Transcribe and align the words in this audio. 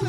You're 0.00 0.06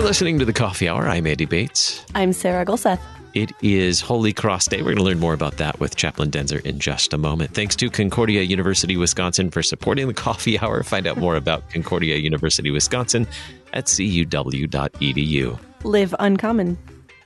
listening 0.00 0.38
to 0.38 0.46
the 0.46 0.54
Coffee 0.54 0.88
Hour. 0.88 1.06
I'm 1.06 1.26
Andy 1.26 1.44
Bates. 1.44 2.02
I'm 2.14 2.32
Sarah 2.32 2.64
Gulseth. 2.64 3.00
It 3.34 3.52
is 3.60 4.00
Holy 4.00 4.32
Cross 4.32 4.68
Day. 4.68 4.78
We're 4.78 4.94
going 4.94 4.96
to 4.96 5.02
learn 5.02 5.20
more 5.20 5.34
about 5.34 5.58
that 5.58 5.78
with 5.78 5.96
Chaplain 5.96 6.30
Daenzer 6.30 6.64
in 6.64 6.78
just 6.78 7.12
a 7.12 7.18
moment. 7.18 7.52
Thanks 7.52 7.76
to 7.76 7.90
Concordia 7.90 8.40
University 8.40 8.96
Wisconsin 8.96 9.50
for 9.50 9.62
supporting 9.62 10.08
the 10.08 10.14
Coffee 10.14 10.58
Hour. 10.58 10.82
Find 10.84 11.06
out 11.06 11.18
more 11.18 11.36
about 11.36 11.68
Concordia 11.68 12.16
University 12.16 12.70
Wisconsin 12.70 13.26
at 13.74 13.84
cuw.edu. 13.84 15.58
Live 15.84 16.14
uncommon. 16.18 16.78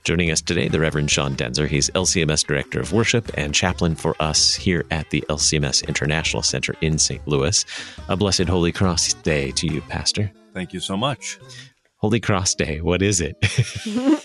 Joining 0.04 0.30
us 0.30 0.40
today, 0.40 0.68
the 0.68 0.80
Reverend 0.80 1.10
Sean 1.10 1.36
Daenzer. 1.36 1.68
He's 1.68 1.90
LCMS 1.90 2.46
Director 2.46 2.80
of 2.80 2.92
Worship 2.92 3.30
and 3.36 3.54
Chaplain 3.54 3.94
for 3.94 4.16
us 4.18 4.54
here 4.54 4.86
at 4.90 5.10
the 5.10 5.22
LCMS 5.28 5.86
International 5.86 6.42
Center 6.42 6.74
in 6.80 6.98
St. 6.98 7.26
Louis. 7.28 7.66
A 8.08 8.16
blessed 8.16 8.48
Holy 8.48 8.72
Cross 8.72 9.14
Day 9.14 9.50
to 9.52 9.66
you, 9.66 9.82
Pastor. 9.82 10.32
Thank 10.54 10.72
you 10.72 10.80
so 10.80 10.96
much. 10.96 11.38
Holy 11.96 12.18
Cross 12.18 12.54
Day, 12.54 12.80
what 12.80 13.02
is 13.02 13.20
it? 13.20 13.36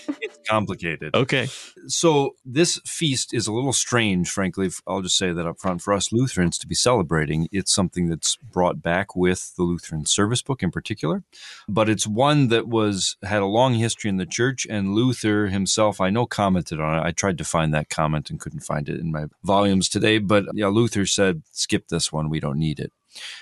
complicated. 0.48 1.14
Okay. 1.14 1.48
So, 1.86 2.36
this 2.44 2.80
feast 2.84 3.34
is 3.34 3.46
a 3.46 3.52
little 3.52 3.72
strange, 3.72 4.30
frankly. 4.30 4.70
I'll 4.86 5.02
just 5.02 5.16
say 5.16 5.32
that 5.32 5.46
up 5.46 5.60
front 5.60 5.82
for 5.82 5.92
us 5.92 6.12
Lutherans 6.12 6.58
to 6.58 6.66
be 6.66 6.74
celebrating. 6.74 7.48
It's 7.52 7.74
something 7.74 8.08
that's 8.08 8.36
brought 8.36 8.82
back 8.82 9.16
with 9.16 9.54
the 9.56 9.62
Lutheran 9.62 10.06
service 10.06 10.42
book 10.42 10.62
in 10.62 10.70
particular, 10.70 11.22
but 11.68 11.88
it's 11.88 12.06
one 12.06 12.48
that 12.48 12.68
was 12.68 13.16
had 13.22 13.42
a 13.42 13.46
long 13.46 13.74
history 13.74 14.08
in 14.08 14.16
the 14.16 14.26
church, 14.26 14.66
and 14.68 14.94
Luther 14.94 15.48
himself, 15.48 16.00
I 16.00 16.10
know, 16.10 16.26
commented 16.26 16.80
on 16.80 16.98
it. 16.98 17.02
I 17.02 17.12
tried 17.12 17.38
to 17.38 17.44
find 17.44 17.72
that 17.74 17.90
comment 17.90 18.30
and 18.30 18.40
couldn't 18.40 18.60
find 18.60 18.88
it 18.88 19.00
in 19.00 19.12
my 19.12 19.26
volumes 19.42 19.88
today, 19.88 20.18
but 20.18 20.46
yeah, 20.54 20.68
Luther 20.68 21.06
said, 21.06 21.42
skip 21.52 21.88
this 21.88 22.12
one, 22.12 22.28
we 22.28 22.40
don't 22.40 22.58
need 22.58 22.80
it. 22.80 22.92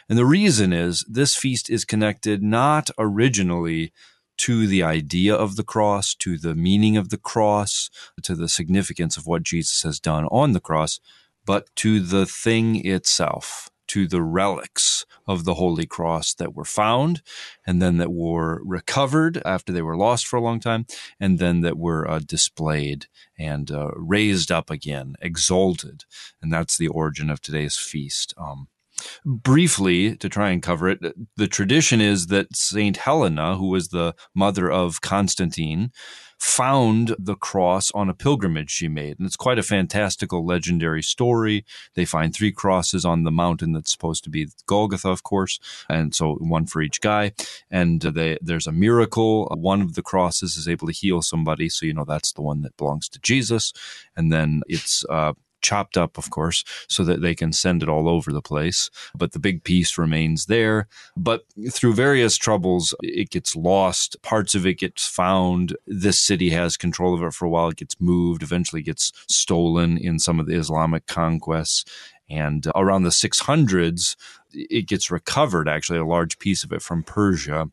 And 0.08 0.18
the 0.18 0.26
reason 0.26 0.72
is 0.72 1.04
this 1.08 1.34
feast 1.34 1.70
is 1.70 1.84
connected 1.84 2.42
not 2.42 2.90
originally 2.98 3.92
to 4.38 4.66
the 4.66 4.82
idea 4.82 5.34
of 5.34 5.56
the 5.56 5.64
cross, 5.64 6.14
to 6.16 6.38
the 6.38 6.54
meaning 6.54 6.96
of 6.96 7.10
the 7.10 7.18
cross, 7.18 7.90
to 8.22 8.34
the 8.34 8.48
significance 8.48 9.16
of 9.16 9.26
what 9.26 9.42
Jesus 9.42 9.82
has 9.82 10.00
done 10.00 10.26
on 10.26 10.52
the 10.52 10.60
cross, 10.60 11.00
but 11.44 11.68
to 11.76 12.00
the 12.00 12.26
thing 12.26 12.84
itself, 12.86 13.70
to 13.88 14.08
the 14.08 14.22
relics 14.22 15.04
of 15.26 15.44
the 15.44 15.54
Holy 15.54 15.86
Cross 15.86 16.34
that 16.34 16.54
were 16.54 16.64
found 16.64 17.22
and 17.66 17.80
then 17.80 17.98
that 17.98 18.12
were 18.12 18.62
recovered 18.64 19.40
after 19.44 19.72
they 19.72 19.82
were 19.82 19.96
lost 19.96 20.26
for 20.26 20.36
a 20.36 20.42
long 20.42 20.60
time 20.60 20.86
and 21.20 21.38
then 21.38 21.60
that 21.60 21.76
were 21.76 22.08
uh, 22.08 22.18
displayed 22.18 23.06
and 23.38 23.70
uh, 23.70 23.90
raised 23.94 24.50
up 24.50 24.70
again, 24.70 25.14
exalted. 25.20 26.04
And 26.42 26.52
that's 26.52 26.76
the 26.76 26.88
origin 26.88 27.30
of 27.30 27.40
today's 27.40 27.76
feast. 27.76 28.34
Um, 28.36 28.68
briefly 29.24 30.16
to 30.16 30.28
try 30.28 30.50
and 30.50 30.62
cover 30.62 30.88
it, 30.88 31.00
the 31.36 31.48
tradition 31.48 32.00
is 32.00 32.26
that 32.28 32.54
Saint 32.56 32.98
Helena, 32.98 33.56
who 33.56 33.68
was 33.68 33.88
the 33.88 34.14
mother 34.34 34.70
of 34.70 35.00
Constantine, 35.00 35.90
found 36.38 37.16
the 37.18 37.36
cross 37.36 37.90
on 37.92 38.10
a 38.10 38.14
pilgrimage 38.14 38.70
she 38.70 38.86
made. 38.86 39.18
And 39.18 39.26
it's 39.26 39.36
quite 39.36 39.58
a 39.58 39.62
fantastical, 39.62 40.44
legendary 40.44 41.02
story. 41.02 41.64
They 41.94 42.04
find 42.04 42.34
three 42.34 42.52
crosses 42.52 43.04
on 43.04 43.24
the 43.24 43.30
mountain 43.30 43.72
that's 43.72 43.90
supposed 43.90 44.24
to 44.24 44.30
be 44.30 44.48
Golgotha, 44.66 45.08
of 45.08 45.22
course, 45.22 45.58
and 45.88 46.14
so 46.14 46.34
one 46.34 46.66
for 46.66 46.82
each 46.82 47.00
guy. 47.00 47.32
And 47.70 48.02
they, 48.02 48.36
there's 48.42 48.66
a 48.66 48.72
miracle. 48.72 49.46
One 49.56 49.80
of 49.80 49.94
the 49.94 50.02
crosses 50.02 50.56
is 50.56 50.68
able 50.68 50.86
to 50.88 50.92
heal 50.92 51.22
somebody, 51.22 51.70
so 51.70 51.86
you 51.86 51.94
know 51.94 52.04
that's 52.04 52.32
the 52.32 52.42
one 52.42 52.60
that 52.60 52.76
belongs 52.76 53.08
to 53.10 53.20
Jesus. 53.20 53.72
And 54.16 54.30
then 54.30 54.62
it's 54.68 55.04
uh, 55.08 55.32
chopped 55.64 55.96
up, 55.96 56.18
of 56.18 56.30
course, 56.30 56.62
so 56.88 57.02
that 57.04 57.22
they 57.22 57.34
can 57.34 57.52
send 57.52 57.82
it 57.82 57.88
all 57.88 58.08
over 58.08 58.32
the 58.32 58.42
place. 58.42 58.90
But 59.16 59.32
the 59.32 59.38
big 59.38 59.64
piece 59.64 59.98
remains 59.98 60.46
there. 60.46 60.86
But 61.16 61.44
through 61.72 61.94
various 61.94 62.36
troubles, 62.36 62.94
it 63.02 63.30
gets 63.30 63.56
lost. 63.56 64.20
Parts 64.22 64.54
of 64.54 64.66
it 64.66 64.78
gets 64.78 65.08
found. 65.08 65.76
This 65.86 66.20
city 66.20 66.50
has 66.50 66.76
control 66.76 67.14
of 67.14 67.22
it 67.22 67.32
for 67.32 67.46
a 67.46 67.50
while. 67.50 67.70
It 67.70 67.78
gets 67.78 68.00
moved, 68.00 68.42
eventually 68.42 68.82
gets 68.82 69.12
stolen 69.28 69.96
in 69.96 70.18
some 70.18 70.38
of 70.38 70.46
the 70.46 70.54
Islamic 70.54 71.06
conquests. 71.06 71.84
And 72.30 72.66
around 72.74 73.02
the 73.02 73.10
600s, 73.10 74.16
it 74.52 74.86
gets 74.86 75.10
recovered, 75.10 75.68
actually, 75.68 75.98
a 75.98 76.06
large 76.06 76.38
piece 76.38 76.64
of 76.64 76.72
it 76.72 76.82
from 76.82 77.02
Persia 77.02 77.70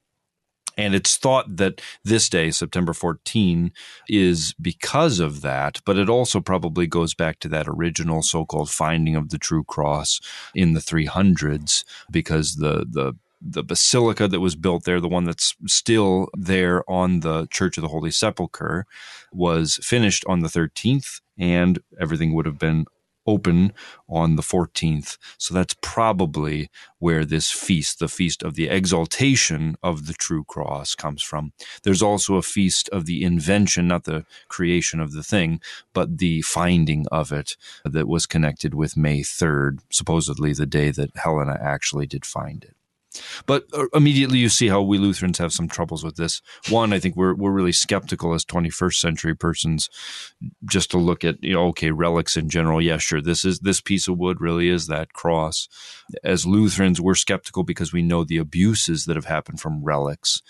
and 0.81 0.96
it's 0.96 1.18
thought 1.18 1.58
that 1.58 1.81
this 2.03 2.30
day, 2.30 2.52
September 2.52 2.94
14, 2.94 3.72
is 4.09 4.53
because 4.62 5.19
of 5.19 5.42
that, 5.42 5.81
but 5.86 5.97
it 5.97 6.09
also 6.09 6.42
probably 6.42 6.88
goes 6.88 7.14
back 7.14 7.40
to 7.40 7.50
that 7.50 7.68
original 7.68 8.22
so 8.22 8.46
called 8.46 8.69
finding 8.69 9.16
of 9.16 9.30
the 9.30 9.38
true 9.38 9.64
cross 9.64 10.19
in 10.56 10.74
the 10.74 10.80
300s, 10.80 11.84
because 12.09 12.56
the, 12.56 12.86
the 12.90 13.16
the 13.44 13.64
basilica 13.64 14.28
that 14.28 14.40
was 14.40 14.56
built 14.56 14.84
there, 14.84 15.02
the 15.02 15.08
one 15.08 15.24
that's 15.24 15.56
still 15.66 16.30
there 16.34 16.90
on 16.90 17.22
the 17.22 17.48
Church 17.48 17.75
of 17.75 17.81
the 17.81 17.88
Holy 17.88 18.12
Sepulchre, 18.12 18.86
was 19.34 19.80
finished 19.81 20.24
on 20.28 20.42
the 20.42 20.48
13th, 20.48 21.22
and 21.40 21.80
everything 22.00 22.34
would 22.34 22.46
have 22.46 22.59
been 22.59 22.86
open 23.26 23.74
on 24.09 24.36
the 24.36 24.42
14th. 24.42 25.18
So 25.38 25.54
that's 25.54 25.76
probably 25.82 26.70
where 27.00 27.26
this 27.26 27.52
feast, 27.52 28.00
the 28.00 28.08
feast 28.08 28.44
of 28.44 28.56
the 28.56 28.68
exaltation 28.68 29.76
of 29.82 30.08
the 30.08 30.14
true 30.14 30.44
cross, 30.44 30.96
comes 30.96 31.22
from. 31.22 31.54
There's 31.84 32.02
also 32.02 32.36
a 32.36 32.42
feast 32.42 32.90
of 32.90 33.06
the 33.06 33.24
invention, 33.24 33.88
not 33.88 34.04
the 34.04 34.26
creation 34.48 35.00
of 35.00 35.14
the 35.14 35.24
thing, 35.24 35.62
but 35.94 36.18
the 36.18 36.42
finding 36.42 37.06
of 37.12 37.31
it 37.31 37.56
that 37.86 38.08
was 38.08 38.26
connected 38.26 38.74
with 38.74 38.98
May 38.98 39.22
3rd, 39.22 39.80
supposedly 39.92 40.54
the 40.54 40.66
day 40.66 40.92
that 40.92 41.16
Helena 41.16 41.58
actually 41.62 42.08
did 42.08 42.26
find 42.26 42.64
it. 42.64 42.76
But 43.46 43.66
uh, 43.74 43.88
immediately 43.94 44.40
you 44.40 44.50
see 44.50 44.68
how 44.68 44.82
we 44.82 44.98
Lutherans 44.98 45.38
have 45.38 45.52
some 45.52 45.68
troubles 45.68 46.04
with 46.04 46.16
this. 46.16 46.42
One, 46.70 46.94
I 46.94 47.00
think 47.00 47.16
we're 47.16 47.34
we're 47.34 47.52
really 47.52 47.72
skeptical 47.72 48.34
as 48.34 48.46
21st 48.46 48.96
century 48.96 49.36
persons, 49.36 49.90
just 50.66 50.92
to 50.92 50.98
look 50.98 51.24
at 51.24 51.44
you 51.44 51.54
know 51.54 51.68
okay 51.68 51.92
relics 51.92 52.38
in 52.38 52.50
general. 52.50 52.82
Yeah, 52.82 52.98
sure, 52.98 53.22
this 53.22 53.44
is 53.44 53.60
this 53.60 53.82
piece 53.82 54.08
of 54.08 54.18
wood 54.18 54.40
really 54.40 54.70
is 54.70 54.88
that 54.88 55.14
cross. 55.14 55.68
As 56.24 56.46
Lutherans, 56.46 57.02
we're 57.02 57.16
skeptical 57.16 57.64
because 57.64 57.92
we 57.92 58.02
know 58.02 58.24
the 58.24 58.38
abuses 58.38 59.06
that 59.06 59.16
have 59.16 59.26
happened 59.26 59.60
from 59.60 59.84
relics. 59.84 60.42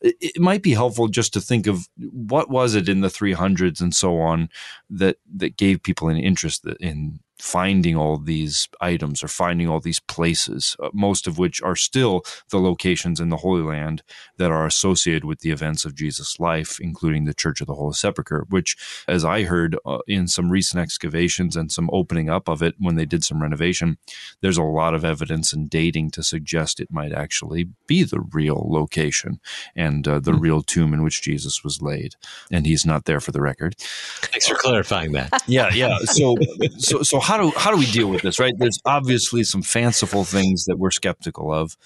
It, 0.00 0.16
it 0.20 0.40
might 0.40 0.62
be 0.62 0.74
helpful 0.74 1.08
just 1.08 1.32
to 1.32 1.40
think 1.40 1.66
of 1.66 1.88
what 1.96 2.50
was 2.50 2.74
it 2.74 2.88
in 2.88 3.00
the 3.00 3.08
300s 3.08 3.80
and 3.80 3.94
so 3.94 4.18
on 4.18 4.50
that 4.90 5.16
that 5.34 5.56
gave 5.56 5.82
people 5.82 6.08
an 6.08 6.18
interest 6.18 6.66
in 6.80 7.20
finding 7.38 7.96
all 7.96 8.16
these 8.16 8.68
items 8.80 9.22
or 9.22 9.28
finding 9.28 9.68
all 9.68 9.80
these 9.80 10.00
places, 10.00 10.76
uh, 10.82 10.88
most 10.92 11.26
of 11.26 11.38
which 11.38 11.60
are 11.62 11.76
still 11.76 12.22
the 12.50 12.58
locations 12.58 13.20
in 13.20 13.28
the 13.28 13.38
Holy 13.38 13.62
Land 13.62 14.02
that 14.36 14.50
are 14.50 14.66
associated 14.66 15.24
with 15.24 15.40
the 15.40 15.50
events 15.50 15.84
of 15.84 15.94
Jesus' 15.94 16.38
life, 16.38 16.78
including 16.80 17.24
the 17.24 17.34
Church 17.34 17.60
of 17.60 17.66
the 17.66 17.74
Holy 17.74 17.94
Sepulchre, 17.94 18.46
which, 18.50 18.76
as 19.08 19.24
I 19.24 19.42
heard 19.42 19.76
uh, 19.84 19.98
in 20.06 20.28
some 20.28 20.50
recent 20.50 20.80
excavations 20.80 21.56
and 21.56 21.72
some 21.72 21.90
opening 21.92 22.30
up 22.30 22.48
of 22.48 22.62
it 22.62 22.74
when 22.78 22.96
they 22.96 23.04
did 23.04 23.24
some 23.24 23.42
renovation, 23.42 23.98
there's 24.40 24.58
a 24.58 24.62
lot 24.62 24.94
of 24.94 25.04
evidence 25.04 25.52
and 25.52 25.68
dating 25.68 26.10
to 26.12 26.22
suggest 26.22 26.80
it 26.80 26.92
might 26.92 27.12
actually 27.12 27.68
be 27.86 28.04
the 28.04 28.20
real 28.20 28.64
location 28.68 29.40
and 29.74 30.06
uh, 30.06 30.20
the 30.20 30.30
mm-hmm. 30.30 30.40
real 30.40 30.62
tomb 30.62 30.94
in 30.94 31.02
which 31.02 31.22
Jesus 31.22 31.64
was 31.64 31.82
laid. 31.82 32.14
And 32.50 32.66
he's 32.66 32.86
not 32.86 33.06
there 33.06 33.20
for 33.20 33.32
the 33.32 33.42
record. 33.42 33.76
Thanks 33.78 34.48
for 34.48 34.54
clarifying 34.54 35.12
that. 35.12 35.42
yeah, 35.46 35.70
yeah. 35.74 35.98
So, 36.04 36.36
so, 36.78 37.02
so 37.02 37.20
how 37.24 37.38
do 37.38 37.50
how 37.56 37.70
do 37.70 37.78
we 37.78 37.86
deal 37.86 38.08
with 38.08 38.20
this? 38.20 38.38
Right? 38.38 38.52
There's 38.58 38.78
obviously 38.84 39.44
some 39.44 39.62
fanciful 39.62 40.24
things 40.24 40.66
that 40.66 40.78
we're 40.78 40.90
skeptical 40.90 41.52
of, 41.52 41.76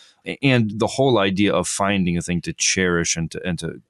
and 0.43 0.78
the 0.81 0.88
whole 0.88 1.19
idea 1.19 1.54
of 1.54 1.69
finding 1.69 2.19
a 2.19 2.22
thing 2.22 2.41
to 2.43 2.53
cherish 2.53 3.16
and 3.16 3.31
to 3.31 3.47
and 3.47 3.59
to 3.60 3.81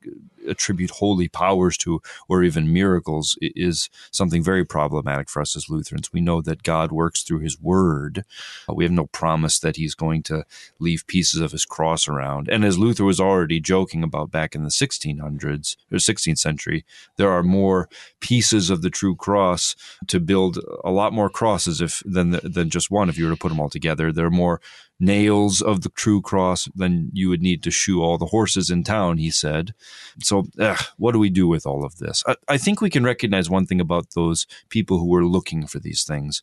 attribute 0.48 0.90
holy 0.90 1.28
powers 1.28 1.76
to 1.76 2.00
or 2.28 2.42
even 2.42 2.72
miracles 2.72 3.36
is 3.40 3.88
something 4.10 4.42
very 4.42 4.64
problematic 4.64 5.28
for 5.28 5.40
us 5.42 5.54
as 5.56 5.68
Lutherans. 5.68 6.12
We 6.12 6.20
know 6.20 6.40
that 6.42 6.62
God 6.62 6.90
works 6.90 7.22
through 7.22 7.40
his 7.40 7.60
word. 7.60 8.24
Uh, 8.68 8.74
we 8.74 8.84
have 8.84 8.92
no 8.92 9.06
promise 9.06 9.58
that 9.60 9.76
he's 9.76 9.94
going 9.94 10.22
to 10.24 10.44
leave 10.78 11.06
pieces 11.06 11.40
of 11.40 11.52
his 11.52 11.64
cross 11.64 12.08
around. 12.08 12.48
And 12.48 12.64
as 12.64 12.78
Luther 12.78 13.04
was 13.04 13.20
already 13.20 13.60
joking 13.60 14.02
about 14.02 14.30
back 14.30 14.54
in 14.54 14.64
the 14.64 14.70
1600s 14.70 15.76
or 15.92 15.98
16th 15.98 16.38
century, 16.38 16.84
there 17.16 17.30
are 17.30 17.42
more 17.42 17.88
pieces 18.20 18.70
of 18.70 18.82
the 18.82 18.90
true 18.90 19.14
cross 19.14 19.76
to 20.06 20.20
build 20.20 20.58
a 20.84 20.90
lot 20.90 21.12
more 21.12 21.30
crosses 21.38 21.80
if 21.80 22.02
than 22.04 22.40
than 22.42 22.68
just 22.68 22.90
one 22.90 23.08
if 23.08 23.16
you 23.16 23.24
were 23.24 23.30
to 23.30 23.36
put 23.36 23.50
them 23.50 23.60
all 23.60 23.70
together. 23.70 24.10
There 24.10 24.26
are 24.26 24.40
more 24.44 24.60
nails 24.98 25.62
of 25.62 25.82
the 25.82 25.88
true 25.90 26.20
cross, 26.20 26.68
than 26.74 27.10
you 27.12 27.28
would 27.28 27.40
need 27.40 27.62
to 27.62 27.70
shoe 27.70 28.02
all 28.02 28.18
the 28.18 28.26
horses 28.26 28.70
in 28.70 28.82
town, 28.82 29.18
he 29.18 29.30
said. 29.30 29.72
So, 30.20 30.48
ugh, 30.58 30.82
what 30.96 31.12
do 31.12 31.20
we 31.20 31.30
do 31.30 31.46
with 31.46 31.64
all 31.64 31.84
of 31.84 31.98
this? 31.98 32.24
I, 32.26 32.34
I 32.48 32.58
think 32.58 32.80
we 32.80 32.90
can 32.90 33.04
recognize 33.04 33.48
one 33.48 33.66
thing 33.66 33.80
about 33.80 34.14
those 34.16 34.48
people 34.68 34.98
who 34.98 35.06
were 35.06 35.24
looking 35.24 35.68
for 35.68 35.78
these 35.78 36.02
things 36.02 36.42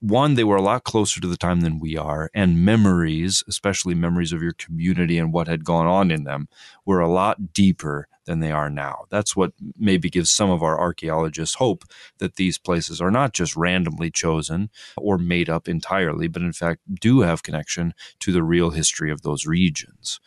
one, 0.00 0.34
they 0.34 0.44
were 0.44 0.56
a 0.56 0.62
lot 0.62 0.84
closer 0.84 1.20
to 1.20 1.28
the 1.28 1.36
time 1.36 1.60
than 1.60 1.78
we 1.78 1.96
are, 1.96 2.30
and 2.34 2.64
memories, 2.64 3.44
especially 3.48 3.94
memories 3.94 4.32
of 4.32 4.42
your 4.42 4.52
community 4.52 5.18
and 5.18 5.32
what 5.32 5.48
had 5.48 5.64
gone 5.64 5.86
on 5.86 6.10
in 6.10 6.24
them, 6.24 6.48
were 6.84 7.00
a 7.00 7.10
lot 7.10 7.52
deeper 7.52 8.08
than 8.24 8.40
they 8.40 8.50
are 8.50 8.70
now. 8.70 9.04
That's 9.10 9.36
what 9.36 9.52
maybe 9.78 10.08
gives 10.08 10.30
some 10.30 10.50
of 10.50 10.62
our 10.62 10.80
archaeologists 10.80 11.56
hope 11.56 11.84
that 12.18 12.36
these 12.36 12.58
places 12.58 13.00
are 13.00 13.10
not 13.10 13.32
just 13.34 13.56
randomly 13.56 14.10
chosen 14.10 14.70
or 14.96 15.18
made 15.18 15.50
up 15.50 15.68
entirely, 15.68 16.28
but 16.28 16.42
in 16.42 16.52
fact 16.52 16.80
do 17.00 17.20
have 17.20 17.42
connection 17.42 17.94
to 18.20 18.32
the 18.32 18.42
real 18.42 18.70
history 18.70 19.10
of 19.10 19.22
those 19.22 19.46
regions 19.46 20.20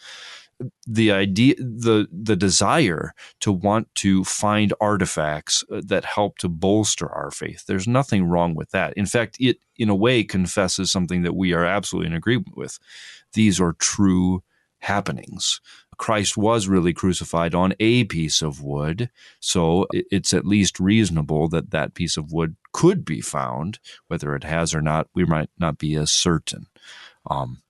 the 0.87 1.11
idea 1.11 1.55
the 1.57 2.07
the 2.11 2.35
desire 2.35 3.13
to 3.39 3.51
want 3.51 3.93
to 3.95 4.23
find 4.23 4.73
artifacts 4.81 5.63
uh, 5.71 5.81
that 5.85 6.05
help 6.05 6.37
to 6.37 6.49
bolster 6.49 7.07
our 7.09 7.29
faith 7.29 7.65
there's 7.67 7.87
nothing 7.87 8.25
wrong 8.25 8.55
with 8.55 8.71
that 8.71 8.93
in 8.95 9.05
fact 9.05 9.37
it 9.39 9.57
in 9.77 9.89
a 9.89 9.95
way 9.95 10.23
confesses 10.23 10.91
something 10.91 11.21
that 11.21 11.35
we 11.35 11.53
are 11.53 11.65
absolutely 11.65 12.07
in 12.07 12.15
agreement 12.15 12.57
with 12.57 12.79
these 13.33 13.61
are 13.61 13.73
true 13.73 14.41
happenings 14.79 15.61
Christ 15.97 16.37
was 16.37 16.67
really 16.67 16.93
crucified 16.93 17.55
on 17.55 17.73
a 17.79 18.03
piece 18.05 18.41
of 18.41 18.61
wood. 18.61 19.09
So 19.39 19.87
it's 19.91 20.31
at 20.33 20.45
least 20.45 20.79
reasonable 20.79 21.49
that 21.49 21.71
that 21.71 21.95
piece 21.95 22.17
of 22.17 22.31
wood 22.31 22.55
could 22.71 23.03
be 23.03 23.19
found. 23.19 23.79
Whether 24.07 24.35
it 24.35 24.43
has 24.43 24.73
or 24.73 24.81
not, 24.81 25.07
we 25.15 25.25
might 25.25 25.49
not 25.57 25.77
be 25.77 25.95
as 25.95 26.11
certain. 26.11 26.67
Um, 27.29 27.63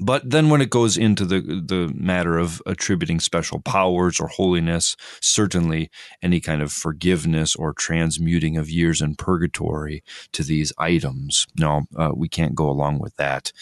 but 0.00 0.28
then 0.28 0.48
when 0.48 0.62
it 0.62 0.70
goes 0.70 0.96
into 0.96 1.24
the 1.24 1.40
the 1.40 1.92
matter 1.94 2.38
of 2.38 2.62
attributing 2.66 3.20
special 3.20 3.60
powers 3.60 4.18
or 4.18 4.28
holiness, 4.28 4.96
certainly 5.20 5.90
any 6.22 6.40
kind 6.40 6.62
of 6.62 6.72
forgiveness 6.72 7.54
or 7.54 7.74
transmuting 7.74 8.56
of 8.56 8.70
years 8.70 9.02
in 9.02 9.14
purgatory 9.14 10.02
to 10.32 10.42
these 10.42 10.72
items, 10.78 11.46
no, 11.58 11.82
uh, 11.96 12.12
we 12.14 12.28
can't 12.28 12.54
go 12.54 12.68
along 12.68 12.98
with 12.98 13.14
that. 13.16 13.52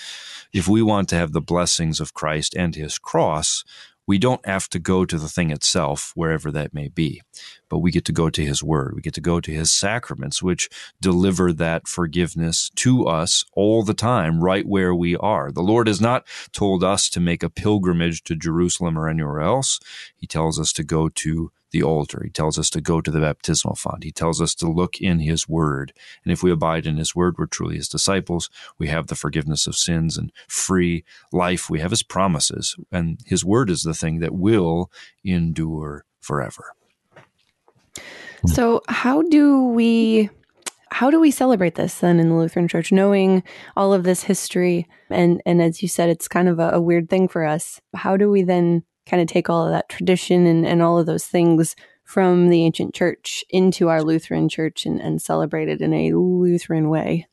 If 0.53 0.69
we 0.69 0.81
want 0.81 1.09
to 1.11 1.17
have 1.17 1.33
the 1.33 1.41
blessings 1.41 2.01
of 2.01 2.15
Christ 2.15 2.55
and 2.55 2.75
his 2.75 2.99
cross, 2.99 3.65
we 4.09 4.19
don't 4.19 4.45
have 4.47 4.71
to 4.71 4.79
go 4.79 5.05
to 5.05 5.19
the 5.19 5.29
thing 5.29 5.51
itself, 5.51 6.13
wherever 6.17 6.51
that 6.51 6.73
may 6.73 6.89
be, 6.89 7.21
but 7.69 7.81
we 7.81 7.91
get 7.91 8.07
to 8.07 8.13
go 8.13 8.31
to 8.31 8.45
His 8.45 8.63
Word. 8.63 8.95
We 8.97 9.03
get 9.03 9.13
to 9.15 9.21
go 9.21 9.39
to 9.39 9.53
His 9.53 9.71
sacraments, 9.71 10.43
which 10.43 10.71
deliver 10.99 11.53
that 11.53 11.87
forgiveness 11.87 12.71
to 12.77 13.07
us 13.07 13.45
all 13.53 13.83
the 13.83 13.93
time, 13.93 14.43
right 14.43 14.67
where 14.67 14.95
we 14.95 15.15
are. 15.15 15.53
The 15.53 15.61
Lord 15.61 15.89
has 15.89 16.01
not 16.01 16.27
told 16.53 16.83
us 16.83 17.11
to 17.11 17.21
make 17.21 17.43
a 17.43 17.51
pilgrimage 17.51 18.25
to 18.25 18.35
Jerusalem 18.35 18.99
or 18.99 19.09
anywhere 19.09 19.41
else. 19.41 19.79
He 20.17 20.27
tells 20.27 20.59
us 20.59 20.73
to 20.73 20.83
go 20.83 21.11
to 21.11 21.53
the 21.71 21.83
altar. 21.83 22.23
He 22.25 22.31
tells 22.31 22.59
us 22.59 22.71
to 22.71 22.81
go 22.81 23.01
to 23.01 23.11
the 23.11 23.21
baptismal 23.21 23.75
font. 23.75 24.05
He 24.05 24.13
tells 24.13 24.41
us 24.41 24.55
to 24.57 24.71
look 24.71 25.01
in 25.01 25.21
his 25.21 25.49
word. 25.49 25.93
And 26.25 26.33
if 26.33 26.43
we 26.43 26.51
abide 26.51 26.87
in 26.87 26.97
his 26.97 27.15
word, 27.15 27.37
we're 27.39 27.47
truly 27.47 27.77
his 27.77 27.89
disciples. 27.89 28.51
We 28.79 28.89
have 28.89 29.09
the 29.09 29.15
forgiveness 29.15 29.67
of 29.67 29.77
sins 29.77 30.17
and 30.17 30.33
free 30.49 31.05
life. 31.33 31.69
We 31.69 31.81
have 31.81 31.91
his 31.91 32.03
promises. 32.03 32.77
And 32.91 33.21
his 33.27 33.45
word 33.45 33.71
is 33.71 33.83
the 33.83 33.95
thing 33.95 34.21
that 34.21 34.35
will 34.35 34.91
endure 35.25 36.05
forever. 36.21 36.73
Hmm. 38.43 38.49
So, 38.49 38.83
how 38.89 39.23
do 39.23 39.65
we 39.65 40.31
how 40.91 41.11
do 41.11 41.21
we 41.21 41.31
celebrate 41.31 41.75
this 41.75 41.99
then 41.99 42.19
in 42.19 42.31
the 42.31 42.35
Lutheran 42.35 42.67
Church, 42.67 42.93
knowing 42.93 43.43
all 43.77 43.93
of 43.93 44.05
this 44.05 44.23
history? 44.23 44.87
And 45.11 45.43
and 45.45 45.61
as 45.61 45.83
you 45.83 45.89
said, 45.89 46.09
it's 46.09 46.29
kind 46.29 46.49
of 46.49 46.59
a, 46.59 46.71
a 46.71 46.81
weird 46.81 47.11
thing 47.11 47.29
for 47.29 47.45
us. 47.45 47.81
How 47.95 48.17
do 48.17 48.31
we 48.31 48.43
then 48.43 48.85
kind 49.09 49.23
of 49.23 49.29
take 49.29 49.49
all 49.49 49.65
of 49.65 49.73
that 49.73 49.89
tradition 49.89 50.47
and, 50.47 50.67
and 50.67 50.83
all 50.83 50.99
of 50.99 51.07
those 51.07 51.27
things 51.27 51.75
from 52.05 52.49
the 52.49 52.65
ancient 52.65 52.95
church 52.95 53.45
into 53.51 53.89
our 53.89 54.03
Lutheran 54.03 54.49
church 54.49 54.87
and, 54.87 55.01
and 55.01 55.21
celebrate 55.21 55.69
it 55.69 55.81
in 55.81 55.93
a 55.93 56.13
Lutheran 56.15 56.89
way? 56.89 57.27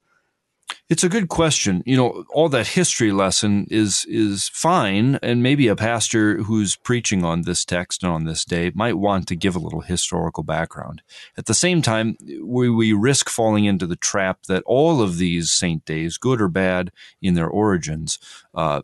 It's 0.89 1.03
a 1.03 1.09
good 1.09 1.29
question. 1.29 1.81
You 1.85 1.97
know, 1.97 2.25
all 2.31 2.49
that 2.49 2.67
history 2.67 3.11
lesson 3.11 3.67
is 3.69 4.05
is 4.07 4.49
fine, 4.53 5.19
and 5.21 5.41
maybe 5.41 5.67
a 5.67 5.75
pastor 5.75 6.43
who's 6.43 6.75
preaching 6.75 7.23
on 7.23 7.41
this 7.41 7.65
text 7.65 8.03
and 8.03 8.11
on 8.11 8.25
this 8.25 8.45
day 8.45 8.71
might 8.75 8.97
want 8.97 9.27
to 9.27 9.35
give 9.35 9.55
a 9.55 9.59
little 9.59 9.81
historical 9.81 10.43
background. 10.43 11.01
At 11.37 11.45
the 11.45 11.53
same 11.53 11.81
time, 11.81 12.17
we, 12.43 12.69
we 12.69 12.93
risk 12.93 13.29
falling 13.29 13.65
into 13.65 13.87
the 13.87 13.95
trap 13.95 14.43
that 14.47 14.63
all 14.65 15.01
of 15.01 15.17
these 15.17 15.51
saint 15.51 15.85
days, 15.85 16.17
good 16.17 16.41
or 16.41 16.49
bad 16.49 16.91
in 17.21 17.33
their 17.35 17.49
origins, 17.49 18.19
uh, 18.53 18.81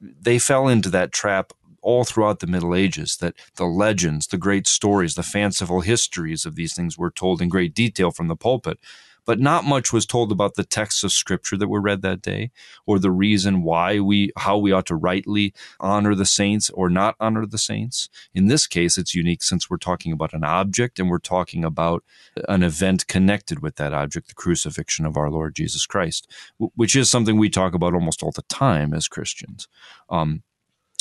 they 0.00 0.38
fell 0.38 0.68
into 0.68 0.90
that 0.90 1.12
trap 1.12 1.52
all 1.82 2.04
throughout 2.04 2.40
the 2.40 2.46
Middle 2.46 2.74
Ages 2.74 3.16
that 3.18 3.34
the 3.56 3.64
legends, 3.64 4.26
the 4.26 4.38
great 4.38 4.66
stories, 4.66 5.14
the 5.14 5.22
fanciful 5.22 5.80
histories 5.80 6.44
of 6.44 6.54
these 6.54 6.74
things 6.74 6.98
were 6.98 7.10
told 7.10 7.40
in 7.40 7.48
great 7.48 7.74
detail 7.74 8.10
from 8.10 8.28
the 8.28 8.36
pulpit. 8.36 8.78
But 9.26 9.38
not 9.38 9.64
much 9.64 9.92
was 9.92 10.06
told 10.06 10.32
about 10.32 10.54
the 10.54 10.64
texts 10.64 11.04
of 11.04 11.12
scripture 11.12 11.56
that 11.58 11.68
were 11.68 11.80
read 11.80 12.02
that 12.02 12.22
day, 12.22 12.50
or 12.86 12.98
the 12.98 13.10
reason 13.10 13.62
why 13.62 14.00
we, 14.00 14.32
how 14.38 14.56
we 14.56 14.72
ought 14.72 14.86
to 14.86 14.96
rightly 14.96 15.52
honor 15.78 16.14
the 16.14 16.24
saints 16.24 16.70
or 16.70 16.88
not 16.88 17.16
honor 17.20 17.46
the 17.46 17.58
saints. 17.58 18.08
In 18.34 18.46
this 18.46 18.66
case, 18.66 18.96
it's 18.96 19.14
unique 19.14 19.42
since 19.42 19.68
we're 19.68 19.76
talking 19.76 20.12
about 20.12 20.32
an 20.32 20.42
object 20.42 20.98
and 20.98 21.10
we're 21.10 21.18
talking 21.18 21.64
about 21.64 22.02
an 22.48 22.62
event 22.62 23.06
connected 23.06 23.60
with 23.60 23.76
that 23.76 23.92
object, 23.92 24.28
the 24.28 24.34
crucifixion 24.34 25.04
of 25.04 25.16
our 25.16 25.30
Lord 25.30 25.54
Jesus 25.54 25.86
Christ, 25.86 26.26
which 26.58 26.96
is 26.96 27.10
something 27.10 27.36
we 27.36 27.50
talk 27.50 27.74
about 27.74 27.94
almost 27.94 28.22
all 28.22 28.32
the 28.32 28.42
time 28.42 28.94
as 28.94 29.06
Christians. 29.06 29.68
Um, 30.08 30.42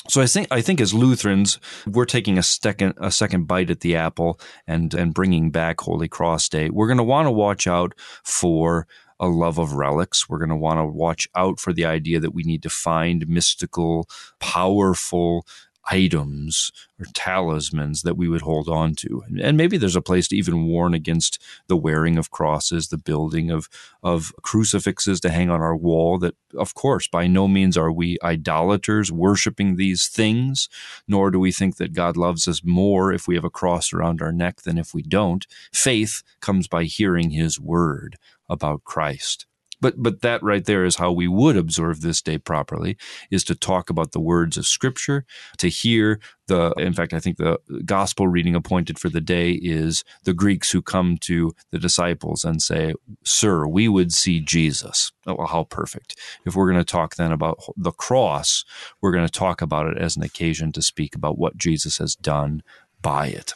so 0.07 0.21
I 0.21 0.27
think 0.27 0.47
I 0.51 0.61
think 0.61 0.79
as 0.79 0.93
Lutherans, 0.93 1.59
we're 1.85 2.05
taking 2.05 2.37
a 2.37 2.43
second 2.43 2.93
a 2.97 3.11
second 3.11 3.47
bite 3.47 3.69
at 3.69 3.81
the 3.81 3.95
apple 3.95 4.39
and 4.67 4.93
and 4.93 5.13
bringing 5.13 5.51
back 5.51 5.81
Holy 5.81 6.07
Cross 6.07 6.49
Day. 6.49 6.69
We're 6.69 6.87
going 6.87 6.97
to 6.97 7.03
want 7.03 7.25
to 7.27 7.31
watch 7.31 7.67
out 7.67 7.93
for 8.23 8.87
a 9.19 9.27
love 9.27 9.57
of 9.59 9.73
relics. 9.73 10.29
We're 10.29 10.37
going 10.37 10.49
to 10.49 10.55
want 10.55 10.79
to 10.79 10.85
watch 10.85 11.27
out 11.35 11.59
for 11.59 11.73
the 11.73 11.85
idea 11.85 12.19
that 12.21 12.33
we 12.33 12.43
need 12.43 12.63
to 12.63 12.69
find 12.69 13.27
mystical, 13.27 14.07
powerful 14.39 15.45
items 15.89 16.71
or 16.99 17.05
talismans 17.13 18.03
that 18.03 18.17
we 18.17 18.27
would 18.27 18.41
hold 18.41 18.67
on 18.67 18.93
to. 18.93 19.23
And 19.41 19.57
maybe 19.57 19.77
there's 19.77 19.95
a 19.95 20.01
place 20.01 20.27
to 20.27 20.35
even 20.35 20.65
warn 20.65 20.93
against 20.93 21.41
the 21.67 21.77
wearing 21.77 22.17
of 22.17 22.31
crosses, 22.31 22.87
the 22.89 22.97
building 22.97 23.49
of, 23.49 23.69
of 24.03 24.33
crucifixes 24.41 25.19
to 25.21 25.29
hang 25.29 25.49
on 25.49 25.61
our 25.61 25.75
wall. 25.75 26.19
That, 26.19 26.35
of 26.57 26.75
course, 26.75 27.07
by 27.07 27.27
no 27.27 27.47
means 27.47 27.77
are 27.77 27.91
we 27.91 28.17
idolaters 28.23 29.11
worshiping 29.11 29.75
these 29.75 30.07
things, 30.07 30.69
nor 31.07 31.31
do 31.31 31.39
we 31.39 31.51
think 31.51 31.77
that 31.77 31.93
God 31.93 32.17
loves 32.17 32.47
us 32.47 32.61
more 32.63 33.11
if 33.11 33.27
we 33.27 33.35
have 33.35 33.45
a 33.45 33.49
cross 33.49 33.93
around 33.93 34.21
our 34.21 34.31
neck 34.31 34.61
than 34.61 34.77
if 34.77 34.93
we 34.93 35.01
don't. 35.01 35.47
Faith 35.73 36.23
comes 36.41 36.67
by 36.67 36.83
hearing 36.83 37.31
his 37.31 37.59
word 37.59 38.17
about 38.49 38.83
Christ. 38.83 39.45
But 39.81 39.95
but 40.01 40.21
that 40.21 40.43
right 40.43 40.65
there 40.65 40.85
is 40.85 40.97
how 40.97 41.11
we 41.11 41.27
would 41.27 41.57
observe 41.57 42.01
this 42.01 42.21
day 42.21 42.37
properly 42.37 42.97
is 43.31 43.43
to 43.45 43.55
talk 43.55 43.89
about 43.89 44.11
the 44.11 44.19
words 44.19 44.57
of 44.57 44.65
scripture, 44.65 45.25
to 45.57 45.69
hear 45.69 46.19
the 46.47 46.71
in 46.77 46.93
fact 46.93 47.13
I 47.13 47.19
think 47.19 47.37
the 47.37 47.59
gospel 47.85 48.27
reading 48.27 48.55
appointed 48.55 48.99
for 48.99 49.09
the 49.09 49.21
day 49.21 49.51
is 49.51 50.03
the 50.23 50.33
Greeks 50.33 50.71
who 50.71 50.81
come 50.81 51.17
to 51.21 51.53
the 51.71 51.79
disciples 51.79 52.43
and 52.43 52.61
say, 52.61 52.93
"Sir, 53.23 53.67
we 53.67 53.87
would 53.87 54.11
see 54.11 54.39
Jesus." 54.39 55.11
Oh, 55.27 55.45
how 55.45 55.63
perfect. 55.65 56.15
If 56.45 56.55
we're 56.55 56.71
going 56.71 56.83
to 56.83 56.91
talk 56.91 57.15
then 57.15 57.31
about 57.31 57.59
the 57.77 57.91
cross, 57.91 58.65
we're 59.01 59.11
going 59.11 59.27
to 59.27 59.31
talk 59.31 59.61
about 59.61 59.87
it 59.87 59.97
as 59.97 60.17
an 60.17 60.23
occasion 60.23 60.71
to 60.73 60.81
speak 60.81 61.15
about 61.15 61.37
what 61.37 61.57
Jesus 61.57 61.97
has 61.99 62.15
done 62.15 62.63
by 63.01 63.27
it. 63.27 63.53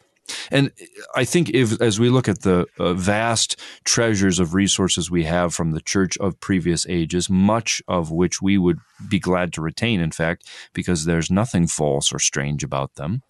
And 0.51 0.71
I 1.15 1.25
think 1.25 1.49
if, 1.49 1.81
as 1.81 1.99
we 1.99 2.09
look 2.09 2.27
at 2.27 2.41
the 2.41 2.65
uh, 2.79 2.93
vast 2.93 3.59
treasures 3.83 4.39
of 4.39 4.53
resources 4.53 5.11
we 5.11 5.23
have 5.25 5.53
from 5.53 5.71
the 5.71 5.81
church 5.81 6.17
of 6.17 6.39
previous 6.39 6.85
ages, 6.87 7.29
much 7.29 7.81
of 7.87 8.11
which 8.11 8.41
we 8.41 8.57
would 8.57 8.79
be 9.07 9.19
glad 9.19 9.53
to 9.53 9.61
retain, 9.61 9.99
in 9.99 10.11
fact, 10.11 10.47
because 10.73 11.05
there's 11.05 11.31
nothing 11.31 11.67
false 11.67 12.13
or 12.13 12.19
strange 12.19 12.63
about 12.63 12.95
them, 12.95 13.21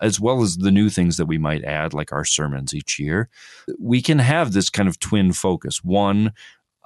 as 0.00 0.20
well 0.20 0.42
as 0.42 0.56
the 0.56 0.70
new 0.70 0.88
things 0.88 1.16
that 1.16 1.26
we 1.26 1.38
might 1.38 1.64
add, 1.64 1.92
like 1.92 2.12
our 2.12 2.24
sermons 2.24 2.74
each 2.74 2.98
year, 2.98 3.28
we 3.78 4.00
can 4.00 4.18
have 4.18 4.52
this 4.52 4.70
kind 4.70 4.88
of 4.88 5.00
twin 5.00 5.32
focus. 5.32 5.82
One, 5.82 6.32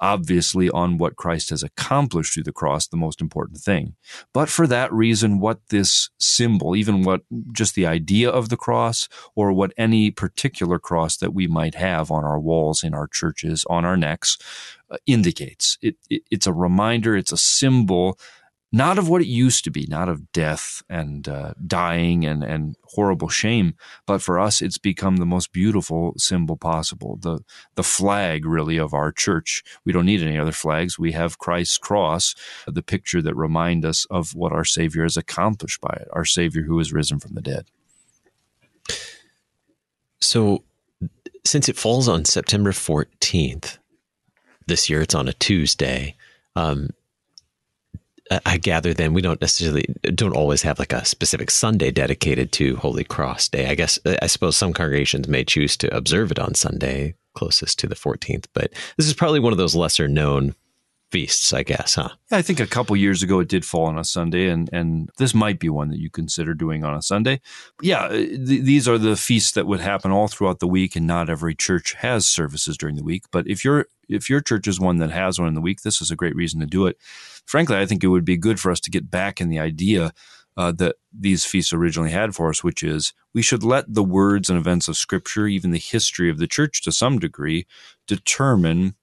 obviously 0.01 0.69
on 0.71 0.97
what 0.97 1.15
Christ 1.15 1.51
has 1.51 1.61
accomplished 1.61 2.33
through 2.33 2.43
the 2.43 2.51
cross, 2.51 2.87
the 2.87 2.97
most 2.97 3.21
important 3.21 3.59
thing. 3.59 3.95
But 4.33 4.49
for 4.49 4.65
that 4.67 4.91
reason, 4.91 5.39
what 5.39 5.59
this 5.69 6.09
symbol, 6.19 6.75
even 6.75 7.03
what 7.03 7.21
just 7.53 7.75
the 7.75 7.85
idea 7.85 8.29
of 8.29 8.49
the 8.49 8.57
cross, 8.57 9.07
or 9.35 9.53
what 9.53 9.73
any 9.77 10.09
particular 10.09 10.79
cross 10.79 11.17
that 11.17 11.33
we 11.33 11.47
might 11.47 11.75
have 11.75 12.09
on 12.11 12.23
our 12.23 12.39
walls, 12.39 12.83
in 12.83 12.93
our 12.93 13.07
churches, 13.07 13.63
on 13.69 13.85
our 13.85 13.95
necks, 13.95 14.37
uh, 14.89 14.97
indicates. 15.05 15.77
It, 15.81 15.95
it, 16.09 16.23
it's 16.31 16.47
a 16.47 16.53
reminder, 16.53 17.15
it's 17.15 17.31
a 17.31 17.37
symbol 17.37 18.17
not 18.71 18.97
of 18.97 19.09
what 19.09 19.21
it 19.21 19.27
used 19.27 19.65
to 19.65 19.71
be, 19.71 19.85
not 19.89 20.07
of 20.07 20.31
death 20.31 20.81
and 20.89 21.27
uh, 21.27 21.53
dying 21.67 22.25
and, 22.25 22.41
and 22.41 22.75
horrible 22.83 23.27
shame, 23.27 23.75
but 24.05 24.21
for 24.21 24.39
us, 24.39 24.61
it's 24.61 24.77
become 24.77 25.17
the 25.17 25.25
most 25.25 25.51
beautiful 25.51 26.13
symbol 26.17 26.55
possible. 26.55 27.17
The, 27.21 27.39
the 27.75 27.83
flag, 27.83 28.45
really, 28.45 28.77
of 28.77 28.93
our 28.93 29.11
church. 29.11 29.61
We 29.83 29.91
don't 29.91 30.05
need 30.05 30.21
any 30.21 30.37
other 30.37 30.53
flags. 30.53 30.97
We 30.97 31.11
have 31.11 31.37
Christ's 31.37 31.77
cross, 31.77 32.33
the 32.65 32.81
picture 32.81 33.21
that 33.21 33.35
remind 33.35 33.83
us 33.83 34.05
of 34.05 34.33
what 34.35 34.53
our 34.53 34.65
Savior 34.65 35.03
has 35.03 35.17
accomplished 35.17 35.81
by 35.81 35.97
it, 35.99 36.07
our 36.13 36.25
Savior 36.25 36.63
who 36.63 36.79
is 36.79 36.93
risen 36.93 37.19
from 37.19 37.33
the 37.33 37.41
dead. 37.41 37.65
So, 40.21 40.63
since 41.43 41.67
it 41.67 41.75
falls 41.75 42.07
on 42.07 42.23
September 42.23 42.71
14th, 42.71 43.79
this 44.67 44.89
year 44.89 45.01
it's 45.01 45.15
on 45.15 45.27
a 45.27 45.33
Tuesday. 45.33 46.15
Um, 46.55 46.91
I 48.45 48.57
gather 48.57 48.93
then 48.93 49.13
we 49.13 49.21
don't 49.21 49.41
necessarily 49.41 49.85
don't 50.15 50.35
always 50.35 50.61
have 50.61 50.79
like 50.79 50.93
a 50.93 51.05
specific 51.05 51.51
Sunday 51.51 51.91
dedicated 51.91 52.51
to 52.53 52.77
Holy 52.77 53.03
Cross 53.03 53.49
Day. 53.49 53.67
I 53.67 53.75
guess 53.75 53.99
I 54.21 54.27
suppose 54.27 54.55
some 54.55 54.73
congregations 54.73 55.27
may 55.27 55.43
choose 55.43 55.75
to 55.77 55.95
observe 55.95 56.31
it 56.31 56.39
on 56.39 56.55
Sunday 56.55 57.15
closest 57.33 57.79
to 57.79 57.87
the 57.87 57.95
14th, 57.95 58.45
but 58.53 58.71
this 58.97 59.07
is 59.07 59.13
probably 59.13 59.39
one 59.39 59.53
of 59.53 59.57
those 59.57 59.75
lesser 59.75 60.07
known 60.07 60.55
feasts, 61.11 61.51
I 61.51 61.63
guess, 61.63 61.95
huh? 61.95 62.09
Yeah, 62.31 62.37
I 62.37 62.41
think 62.41 62.59
a 62.59 62.67
couple 62.67 62.95
years 62.95 63.21
ago 63.21 63.39
it 63.39 63.49
did 63.49 63.65
fall 63.65 63.85
on 63.85 63.99
a 63.99 64.03
Sunday, 64.03 64.47
and 64.47 64.69
and 64.71 65.09
this 65.17 65.33
might 65.33 65.59
be 65.59 65.69
one 65.69 65.89
that 65.89 65.99
you 65.99 66.09
consider 66.09 66.53
doing 66.53 66.83
on 66.83 66.95
a 66.95 67.01
Sunday. 67.01 67.41
But 67.77 67.85
yeah, 67.85 68.03
uh, 68.05 68.09
th- 68.09 68.63
these 68.63 68.87
are 68.87 68.97
the 68.97 69.15
feasts 69.15 69.51
that 69.51 69.67
would 69.67 69.81
happen 69.81 70.11
all 70.11 70.27
throughout 70.27 70.59
the 70.59 70.67
week, 70.67 70.95
and 70.95 71.05
not 71.05 71.29
every 71.29 71.53
church 71.53 71.93
has 71.95 72.27
services 72.27 72.77
during 72.77 72.95
the 72.95 73.03
week. 73.03 73.25
But 73.31 73.47
if 73.47 73.65
your 73.65 73.87
if 74.07 74.29
your 74.29 74.41
church 74.41 74.67
is 74.67 74.79
one 74.79 74.97
that 74.97 75.11
has 75.11 75.37
one 75.37 75.47
in 75.47 75.53
the 75.53 75.61
week, 75.61 75.81
this 75.81 76.01
is 76.01 76.11
a 76.11 76.15
great 76.15 76.35
reason 76.35 76.59
to 76.61 76.65
do 76.65 76.85
it. 76.87 76.97
Frankly, 77.45 77.77
I 77.77 77.85
think 77.85 78.03
it 78.03 78.07
would 78.07 78.25
be 78.25 78.37
good 78.37 78.59
for 78.59 78.71
us 78.71 78.79
to 78.81 78.91
get 78.91 79.11
back 79.11 79.41
in 79.41 79.49
the 79.49 79.59
idea 79.59 80.13
uh, 80.57 80.71
that 80.73 80.95
these 81.17 81.45
feasts 81.45 81.73
originally 81.73 82.11
had 82.11 82.35
for 82.35 82.49
us, 82.49 82.63
which 82.63 82.83
is 82.83 83.13
we 83.33 83.41
should 83.41 83.63
let 83.63 83.93
the 83.93 84.03
words 84.03 84.49
and 84.49 84.59
events 84.59 84.87
of 84.87 84.97
Scripture, 84.97 85.47
even 85.47 85.71
the 85.71 85.79
history 85.79 86.29
of 86.29 86.37
the 86.37 86.47
church 86.47 86.81
to 86.83 86.91
some 86.91 87.19
degree, 87.19 87.65
determine 88.07 88.95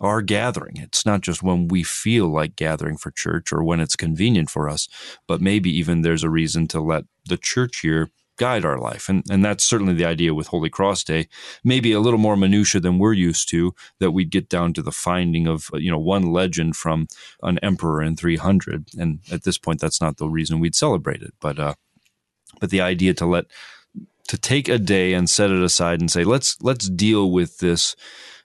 our 0.00 0.22
gathering. 0.22 0.76
It's 0.76 1.06
not 1.06 1.20
just 1.20 1.42
when 1.42 1.68
we 1.68 1.82
feel 1.82 2.28
like 2.28 2.56
gathering 2.56 2.96
for 2.96 3.10
church 3.10 3.52
or 3.52 3.62
when 3.62 3.80
it's 3.80 3.96
convenient 3.96 4.50
for 4.50 4.68
us, 4.68 4.88
but 5.28 5.40
maybe 5.40 5.70
even 5.70 6.02
there's 6.02 6.24
a 6.24 6.30
reason 6.30 6.66
to 6.68 6.80
let 6.80 7.04
the 7.26 7.36
church 7.36 7.84
year 7.84 8.10
guide 8.36 8.64
our 8.64 8.78
life. 8.78 9.08
And, 9.08 9.24
and 9.30 9.44
that's 9.44 9.64
certainly 9.64 9.94
the 9.94 10.04
idea 10.04 10.34
with 10.34 10.48
Holy 10.48 10.70
Cross 10.70 11.04
Day. 11.04 11.28
Maybe 11.62 11.92
a 11.92 12.00
little 12.00 12.18
more 12.18 12.36
minutia 12.36 12.80
than 12.80 12.98
we're 12.98 13.12
used 13.12 13.48
to, 13.50 13.74
that 14.00 14.12
we'd 14.12 14.30
get 14.30 14.48
down 14.48 14.72
to 14.74 14.82
the 14.82 14.92
finding 14.92 15.46
of, 15.46 15.70
you 15.74 15.90
know, 15.90 15.98
one 15.98 16.32
legend 16.32 16.76
from 16.76 17.06
an 17.42 17.58
emperor 17.62 18.02
in 18.02 18.16
300. 18.16 18.88
And 18.98 19.20
at 19.30 19.44
this 19.44 19.58
point, 19.58 19.80
that's 19.80 20.00
not 20.00 20.16
the 20.16 20.28
reason 20.28 20.60
we'd 20.60 20.74
celebrate 20.74 21.22
it. 21.22 21.34
But, 21.40 21.58
uh, 21.58 21.74
but 22.60 22.70
the 22.70 22.80
idea 22.80 23.14
to 23.14 23.26
let, 23.26 23.46
to 24.28 24.38
take 24.38 24.68
a 24.68 24.78
day 24.78 25.12
and 25.12 25.28
set 25.28 25.50
it 25.50 25.62
aside 25.62 26.00
and 26.00 26.10
say, 26.10 26.24
let's, 26.24 26.60
let's 26.62 26.88
deal 26.88 27.30
with 27.30 27.58
this 27.58 27.94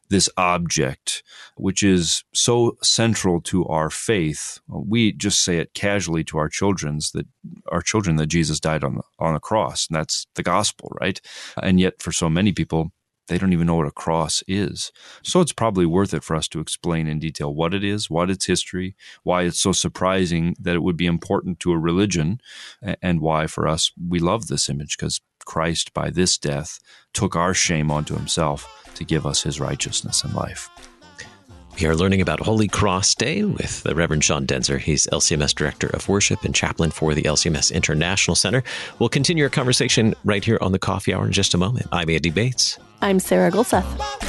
this 0.10 0.30
object, 0.38 1.24
which 1.56 1.84
is 1.84 2.24
so 2.34 2.78
central 2.82 3.42
to 3.42 3.66
our 3.66 3.90
faith. 3.90 4.60
We 4.68 5.12
just 5.12 5.44
say 5.44 5.58
it 5.58 5.74
casually 5.74 6.24
to 6.26 6.38
our 6.38 6.50
children's 6.50 7.12
that 7.12 7.28
our 7.72 7.82
children 7.82 8.16
that 8.18 8.28
Jesus 8.28 8.60
died 8.60 8.84
on 8.84 8.96
the, 8.96 9.04
on 9.20 9.36
a 9.36 9.40
cross, 9.40 9.88
and 9.88 9.96
that's 9.96 10.28
the 10.36 10.44
gospel, 10.44 10.92
right? 11.00 11.20
And 11.62 11.80
yet, 11.80 12.02
for 12.02 12.12
so 12.12 12.30
many 12.30 12.52
people, 12.52 12.92
they 13.28 13.38
don't 13.38 13.54
even 13.54 13.68
know 13.68 13.76
what 13.76 13.88
a 13.88 13.92
cross 13.92 14.44
is. 14.48 14.92
So 15.24 15.40
it's 15.40 15.54
probably 15.54 15.86
worth 15.86 16.14
it 16.14 16.24
for 16.24 16.36
us 16.36 16.48
to 16.50 16.60
explain 16.60 17.08
in 17.08 17.20
detail 17.20 17.54
what 17.54 17.74
it 17.74 17.84
is, 17.84 18.10
what 18.10 18.32
its 18.32 18.46
history, 18.46 18.96
why 19.24 19.44
it's 19.44 19.60
so 19.60 19.72
surprising 19.72 20.56
that 20.60 20.76
it 20.76 20.82
would 20.82 20.98
be 20.98 21.06
important 21.06 21.60
to 21.62 21.72
a 21.72 21.78
religion, 21.78 22.42
and 23.02 23.22
why 23.22 23.46
for 23.48 23.68
us 23.68 23.92
we 23.96 24.20
love 24.20 24.48
this 24.48 24.68
image 24.68 24.98
because 24.98 25.22
Christ, 25.50 25.96
by 25.96 26.12
this 26.12 26.38
death, 26.38 26.80
took 27.12 27.36
our 27.36 27.56
shame 27.56 27.90
onto 27.90 28.14
himself 28.14 28.88
to 28.94 29.04
give 29.04 29.26
us 29.26 29.42
his 29.42 29.60
righteousness 29.60 30.24
and 30.24 30.36
life. 30.36 30.70
We 31.82 31.88
are 31.88 31.96
learning 31.96 32.22
about 32.22 32.40
Holy 32.40 32.68
Cross 32.68 33.16
Day 33.16 33.44
with 33.44 33.82
the 33.82 33.96
Reverend 33.96 34.24
Sean 34.24 34.46
Daenzer. 34.46 34.78
He's 34.78 35.08
LCMS 35.08 35.56
Director 35.56 35.88
of 35.88 36.08
Worship 36.08 36.44
and 36.44 36.54
Chaplain 36.54 36.92
for 36.92 37.16
the 37.16 37.24
LCMS 37.24 37.74
International 37.74 38.36
Center. 38.36 38.64
We'll 39.00 39.10
continue 39.10 39.44
our 39.44 39.50
conversation 39.50 40.14
right 40.24 40.44
here 40.44 40.60
on 40.62 40.72
the 40.72 40.80
Coffee 40.80 41.16
Hour 41.16 41.26
in 41.26 41.32
just 41.32 41.56
a 41.56 41.58
moment. 41.58 41.88
I'm 41.92 42.12
Andy 42.12 42.30
Bates. 42.30 42.78
I'm 43.02 43.20
Sarah 43.20 43.50
Gulseth. 43.50 44.29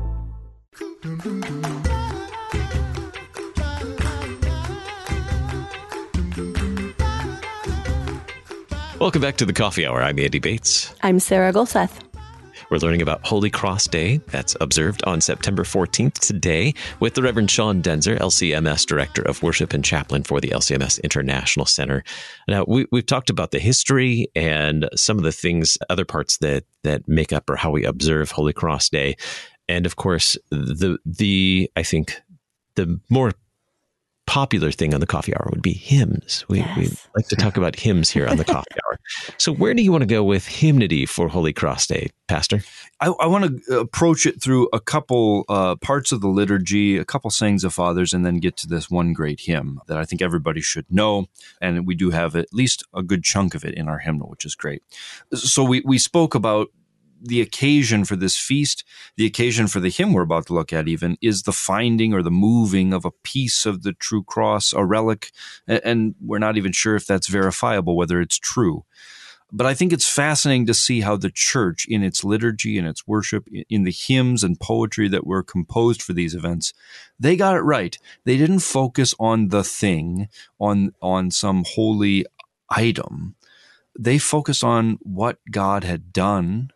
Welcome 1.03 1.23
back 9.19 9.37
to 9.37 9.45
the 9.47 9.53
Coffee 9.55 9.87
Hour. 9.87 10.03
I'm 10.03 10.19
Andy 10.19 10.37
Bates. 10.37 10.93
I'm 11.01 11.19
Sarah 11.19 11.51
Gulseth. 11.51 12.03
We're 12.69 12.77
learning 12.77 13.01
about 13.01 13.25
Holy 13.25 13.49
Cross 13.49 13.87
Day 13.87 14.21
that's 14.27 14.55
observed 14.61 15.03
on 15.05 15.19
September 15.19 15.63
14th 15.63 16.19
today 16.19 16.73
with 17.01 17.15
the 17.15 17.21
Reverend 17.21 17.51
Sean 17.51 17.81
Daenzer, 17.81 18.17
LCMS 18.17 18.85
Director 18.85 19.23
of 19.23 19.43
Worship 19.43 19.73
and 19.73 19.83
Chaplain 19.83 20.23
for 20.23 20.39
the 20.39 20.49
LCMS 20.49 21.03
International 21.03 21.65
Center. 21.65 22.01
Now, 22.47 22.63
we, 22.65 22.85
have 22.93 23.07
talked 23.07 23.29
about 23.29 23.51
the 23.51 23.59
history 23.59 24.27
and 24.35 24.87
some 24.95 25.17
of 25.17 25.23
the 25.23 25.33
things, 25.33 25.77
other 25.89 26.05
parts 26.05 26.37
that, 26.37 26.63
that 26.83 27.09
make 27.09 27.33
up 27.33 27.49
or 27.49 27.57
how 27.57 27.71
we 27.71 27.83
observe 27.83 28.31
Holy 28.31 28.53
Cross 28.53 28.87
Day 28.89 29.17
and 29.71 29.85
of 29.85 29.95
course 29.95 30.37
the 30.49 30.97
the 31.05 31.71
I 31.75 31.83
think 31.83 32.21
the 32.75 32.99
more 33.09 33.31
popular 34.31 34.71
thing 34.71 34.93
on 34.93 35.01
the 35.01 35.05
coffee 35.05 35.35
hour 35.35 35.49
would 35.51 35.61
be 35.61 35.73
hymns. 35.73 36.45
We, 36.47 36.59
yes. 36.59 36.77
we 36.77 36.83
like 37.17 37.27
to 37.27 37.35
talk 37.35 37.57
about 37.57 37.77
hymns 37.77 38.09
here 38.09 38.27
on 38.27 38.37
the 38.37 38.45
coffee 38.55 38.75
hour. 38.75 38.97
So, 39.37 39.53
where 39.53 39.73
do 39.73 39.81
you 39.81 39.91
want 39.91 40.03
to 40.03 40.07
go 40.07 40.23
with 40.23 40.47
hymnody 40.47 41.05
for 41.05 41.27
Holy 41.27 41.51
Cross 41.51 41.87
Day, 41.87 42.11
Pastor? 42.29 42.61
I, 43.01 43.07
I 43.07 43.27
want 43.27 43.65
to 43.65 43.79
approach 43.79 44.25
it 44.25 44.41
through 44.41 44.69
a 44.71 44.79
couple 44.79 45.43
uh, 45.49 45.75
parts 45.75 46.13
of 46.13 46.21
the 46.21 46.29
liturgy, 46.29 46.97
a 46.97 47.03
couple 47.03 47.29
sayings 47.29 47.65
of 47.65 47.73
fathers, 47.73 48.13
and 48.13 48.25
then 48.25 48.37
get 48.37 48.55
to 48.57 48.67
this 48.67 48.89
one 48.89 49.11
great 49.11 49.41
hymn 49.41 49.81
that 49.87 49.97
I 49.97 50.05
think 50.05 50.21
everybody 50.21 50.61
should 50.61 50.85
know. 50.89 51.25
And 51.59 51.85
we 51.85 51.95
do 51.95 52.11
have 52.11 52.37
at 52.37 52.53
least 52.53 52.85
a 52.93 53.03
good 53.03 53.25
chunk 53.25 53.53
of 53.53 53.65
it 53.65 53.73
in 53.73 53.89
our 53.89 53.99
hymnal, 53.99 54.29
which 54.29 54.45
is 54.45 54.55
great. 54.55 54.81
So, 55.33 55.61
we, 55.61 55.81
we 55.83 55.97
spoke 55.97 56.35
about 56.35 56.69
the 57.21 57.41
occasion 57.41 58.03
for 58.03 58.15
this 58.15 58.37
feast, 58.37 58.83
the 59.15 59.25
occasion 59.25 59.67
for 59.67 59.79
the 59.79 59.89
hymn 59.89 60.13
we're 60.13 60.23
about 60.23 60.47
to 60.47 60.53
look 60.53 60.73
at, 60.73 60.87
even 60.87 61.17
is 61.21 61.43
the 61.43 61.51
finding 61.51 62.13
or 62.13 62.23
the 62.23 62.31
moving 62.31 62.93
of 62.93 63.05
a 63.05 63.11
piece 63.23 63.65
of 63.65 63.83
the 63.83 63.93
true 63.93 64.23
cross, 64.23 64.73
a 64.73 64.83
relic, 64.83 65.31
and 65.67 66.15
we're 66.19 66.39
not 66.39 66.57
even 66.57 66.71
sure 66.71 66.95
if 66.95 67.05
that's 67.05 67.27
verifiable, 67.27 67.95
whether 67.95 68.19
it's 68.19 68.39
true. 68.39 68.83
But 69.53 69.67
I 69.67 69.73
think 69.73 69.91
it's 69.91 70.07
fascinating 70.07 70.65
to 70.67 70.73
see 70.73 71.01
how 71.01 71.17
the 71.17 71.29
church, 71.29 71.85
in 71.87 72.03
its 72.03 72.23
liturgy 72.23 72.77
and 72.77 72.87
its 72.87 73.05
worship, 73.05 73.47
in 73.69 73.83
the 73.83 73.91
hymns 73.91 74.43
and 74.43 74.57
poetry 74.59 75.09
that 75.09 75.27
were 75.27 75.43
composed 75.43 76.01
for 76.01 76.13
these 76.13 76.33
events, 76.33 76.73
they 77.19 77.35
got 77.35 77.57
it 77.57 77.61
right. 77.61 77.97
They 78.23 78.37
didn't 78.37 78.59
focus 78.59 79.13
on 79.19 79.49
the 79.49 79.63
thing, 79.63 80.29
on 80.57 80.93
on 81.01 81.31
some 81.31 81.65
holy 81.67 82.25
item. 82.69 83.35
They 83.99 84.17
focused 84.17 84.63
on 84.63 84.99
what 85.01 85.39
God 85.51 85.83
had 85.83 86.13
done 86.13 86.71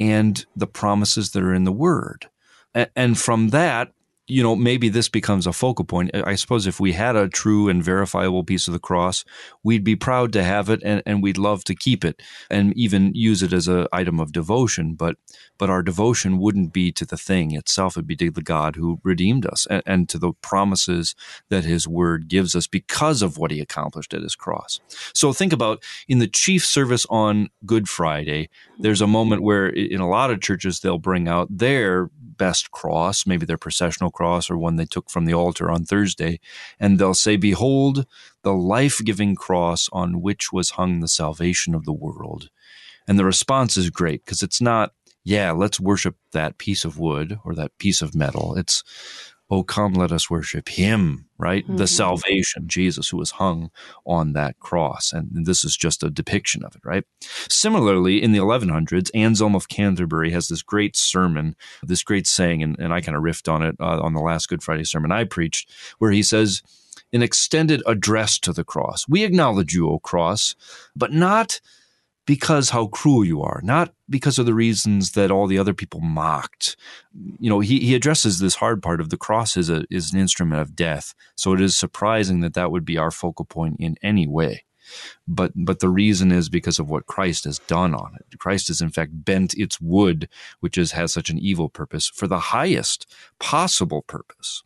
and 0.00 0.44
the 0.56 0.66
promises 0.66 1.30
that 1.30 1.42
are 1.42 1.54
in 1.54 1.64
the 1.64 1.72
word. 1.72 2.28
And 2.74 3.18
from 3.18 3.50
that, 3.50 3.92
you 4.30 4.42
know, 4.42 4.54
maybe 4.54 4.88
this 4.88 5.08
becomes 5.08 5.46
a 5.46 5.52
focal 5.52 5.84
point. 5.84 6.10
I 6.14 6.34
suppose 6.36 6.66
if 6.66 6.78
we 6.80 6.92
had 6.92 7.16
a 7.16 7.28
true 7.28 7.68
and 7.68 7.82
verifiable 7.82 8.44
piece 8.44 8.68
of 8.68 8.72
the 8.72 8.78
cross, 8.78 9.24
we'd 9.62 9.84
be 9.84 9.96
proud 9.96 10.32
to 10.34 10.44
have 10.44 10.70
it 10.70 10.80
and, 10.84 11.02
and 11.04 11.22
we'd 11.22 11.38
love 11.38 11.64
to 11.64 11.74
keep 11.74 12.04
it 12.04 12.22
and 12.48 12.76
even 12.76 13.12
use 13.14 13.42
it 13.42 13.52
as 13.52 13.68
an 13.68 13.86
item 13.92 14.20
of 14.20 14.32
devotion. 14.32 14.94
But 14.94 15.16
but 15.58 15.68
our 15.68 15.82
devotion 15.82 16.38
wouldn't 16.38 16.72
be 16.72 16.90
to 16.92 17.04
the 17.04 17.18
thing 17.18 17.54
itself, 17.54 17.94
it'd 17.94 18.06
be 18.06 18.16
to 18.16 18.30
the 18.30 18.40
God 18.40 18.76
who 18.76 18.98
redeemed 19.02 19.44
us 19.44 19.66
and, 19.68 19.82
and 19.84 20.08
to 20.08 20.18
the 20.18 20.32
promises 20.40 21.14
that 21.50 21.64
his 21.64 21.86
word 21.86 22.28
gives 22.28 22.56
us 22.56 22.66
because 22.66 23.20
of 23.20 23.36
what 23.36 23.50
he 23.50 23.60
accomplished 23.60 24.14
at 24.14 24.22
his 24.22 24.34
cross. 24.34 24.80
So 25.12 25.34
think 25.34 25.52
about 25.52 25.82
in 26.08 26.18
the 26.18 26.26
chief 26.26 26.64
service 26.64 27.04
on 27.10 27.50
Good 27.66 27.88
Friday, 27.88 28.48
there's 28.78 29.02
a 29.02 29.06
moment 29.06 29.42
where 29.42 29.68
in 29.68 30.00
a 30.00 30.08
lot 30.08 30.30
of 30.30 30.40
churches 30.40 30.80
they'll 30.80 30.98
bring 30.98 31.28
out 31.28 31.48
their 31.50 32.08
best 32.40 32.70
cross, 32.70 33.26
maybe 33.26 33.44
their 33.44 33.58
processional 33.58 34.10
cross 34.10 34.19
or 34.22 34.56
one 34.56 34.76
they 34.76 34.84
took 34.84 35.10
from 35.10 35.24
the 35.24 35.34
altar 35.34 35.70
on 35.70 35.84
Thursday, 35.84 36.40
and 36.78 36.98
they'll 36.98 37.14
say, 37.14 37.36
Behold, 37.36 38.06
the 38.42 38.54
life 38.54 39.00
giving 39.04 39.34
cross 39.34 39.88
on 39.92 40.20
which 40.20 40.52
was 40.52 40.70
hung 40.70 41.00
the 41.00 41.08
salvation 41.08 41.74
of 41.74 41.84
the 41.84 41.92
world. 41.92 42.50
And 43.06 43.18
the 43.18 43.24
response 43.24 43.76
is 43.76 43.90
great 43.90 44.24
because 44.24 44.42
it's 44.42 44.60
not, 44.60 44.92
yeah, 45.24 45.50
let's 45.52 45.80
worship 45.80 46.16
that 46.32 46.58
piece 46.58 46.84
of 46.84 46.98
wood 46.98 47.38
or 47.44 47.54
that 47.54 47.76
piece 47.78 48.02
of 48.02 48.14
metal. 48.14 48.54
It's, 48.56 48.82
oh, 49.50 49.64
come, 49.64 49.94
let 49.94 50.12
us 50.12 50.30
worship 50.30 50.68
him, 50.68 51.26
right? 51.36 51.64
Mm-hmm. 51.64 51.76
The 51.76 51.88
salvation, 51.88 52.68
Jesus, 52.68 53.08
who 53.08 53.16
was 53.16 53.32
hung 53.32 53.70
on 54.06 54.32
that 54.32 54.58
cross. 54.60 55.12
And 55.12 55.44
this 55.44 55.64
is 55.64 55.76
just 55.76 56.04
a 56.04 56.10
depiction 56.10 56.64
of 56.64 56.76
it, 56.76 56.82
right? 56.84 57.04
Similarly, 57.20 58.22
in 58.22 58.30
the 58.30 58.38
1100s, 58.38 59.10
Anselm 59.12 59.56
of 59.56 59.68
Canterbury 59.68 60.30
has 60.30 60.48
this 60.48 60.62
great 60.62 60.96
sermon, 60.96 61.56
this 61.82 62.04
great 62.04 62.28
saying, 62.28 62.62
and, 62.62 62.78
and 62.78 62.92
I 62.92 63.00
kind 63.00 63.16
of 63.16 63.24
riffed 63.24 63.52
on 63.52 63.62
it 63.62 63.76
uh, 63.80 64.00
on 64.00 64.14
the 64.14 64.20
last 64.20 64.48
Good 64.48 64.62
Friday 64.62 64.84
sermon 64.84 65.10
I 65.10 65.24
preached, 65.24 65.68
where 65.98 66.12
he 66.12 66.22
says, 66.22 66.62
an 67.12 67.22
extended 67.22 67.82
address 67.86 68.38
to 68.38 68.52
the 68.52 68.62
cross. 68.62 69.08
We 69.08 69.24
acknowledge 69.24 69.74
you, 69.74 69.88
O 69.88 69.98
cross, 69.98 70.54
but 70.94 71.12
not 71.12 71.60
because 72.30 72.70
how 72.70 72.86
cruel 72.86 73.24
you 73.24 73.42
are, 73.42 73.60
not 73.64 73.92
because 74.08 74.38
of 74.38 74.46
the 74.46 74.54
reasons 74.54 75.10
that 75.12 75.32
all 75.32 75.48
the 75.48 75.58
other 75.58 75.74
people 75.74 75.98
mocked. 75.98 76.76
You 77.40 77.50
know, 77.50 77.58
he, 77.58 77.80
he 77.80 77.96
addresses 77.96 78.38
this 78.38 78.54
hard 78.54 78.84
part 78.84 79.00
of 79.00 79.10
the 79.10 79.16
cross 79.16 79.56
as 79.56 79.68
a, 79.68 79.82
is 79.90 80.12
an 80.12 80.20
instrument 80.20 80.62
of 80.62 80.76
death. 80.76 81.12
So 81.34 81.54
it 81.54 81.60
is 81.60 81.76
surprising 81.76 82.38
that 82.42 82.54
that 82.54 82.70
would 82.70 82.84
be 82.84 82.96
our 82.96 83.10
focal 83.10 83.46
point 83.46 83.78
in 83.80 83.96
any 84.00 84.28
way. 84.28 84.62
But, 85.26 85.50
but 85.56 85.80
the 85.80 85.88
reason 85.88 86.30
is 86.30 86.48
because 86.48 86.78
of 86.78 86.88
what 86.88 87.06
Christ 87.06 87.46
has 87.46 87.58
done 87.58 87.96
on 87.96 88.14
it. 88.14 88.38
Christ 88.38 88.68
has 88.68 88.80
in 88.80 88.90
fact 88.90 89.24
bent 89.24 89.54
its 89.54 89.80
wood, 89.80 90.28
which 90.60 90.78
is, 90.78 90.92
has 90.92 91.12
such 91.12 91.30
an 91.30 91.38
evil 91.40 91.68
purpose, 91.68 92.06
for 92.06 92.28
the 92.28 92.38
highest 92.38 93.12
possible 93.40 94.02
purpose. 94.02 94.62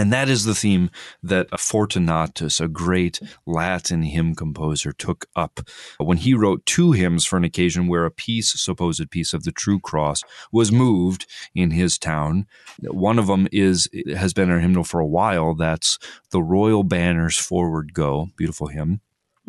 And 0.00 0.10
that 0.14 0.30
is 0.30 0.46
the 0.46 0.54
theme 0.54 0.88
that 1.22 1.60
Fortunatus, 1.60 2.58
a 2.58 2.68
great 2.68 3.20
Latin 3.44 4.00
hymn 4.00 4.34
composer, 4.34 4.92
took 4.92 5.26
up 5.36 5.60
when 5.98 6.16
he 6.16 6.32
wrote 6.32 6.64
two 6.64 6.92
hymns 6.92 7.26
for 7.26 7.36
an 7.36 7.44
occasion 7.44 7.86
where 7.86 8.06
a 8.06 8.10
piece, 8.10 8.58
supposed 8.58 9.10
piece 9.10 9.34
of 9.34 9.42
the 9.42 9.52
true 9.52 9.78
cross, 9.78 10.22
was 10.50 10.72
moved 10.72 11.26
in 11.54 11.72
his 11.72 11.98
town. 11.98 12.46
One 12.80 13.18
of 13.18 13.26
them 13.26 13.46
is 13.52 13.90
has 14.16 14.32
been 14.32 14.48
our 14.48 14.60
hymnal 14.60 14.84
for 14.84 15.00
a 15.00 15.06
while. 15.06 15.54
That's 15.54 15.98
"The 16.30 16.42
Royal 16.42 16.82
Banners 16.82 17.36
Forward 17.36 17.92
Go," 17.92 18.30
beautiful 18.38 18.68
hymn. 18.68 19.02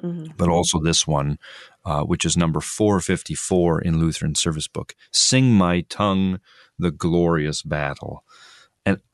Mm-hmm. 0.03 0.34
But 0.36 0.50
also 0.50 0.81
this 0.81 1.08
one, 1.08 1.39
uh, 1.86 2.03
which 2.03 2.25
is 2.25 2.36
number 2.36 2.60
454 2.60 3.79
in 3.79 4.01
Lutheran 4.01 4.36
Service 4.36 4.67
Book. 4.67 4.96
Sing 5.12 5.53
my 5.53 5.86
tongue 5.88 6.41
the 6.77 6.91
glorious 6.91 7.62
battle. 7.62 8.25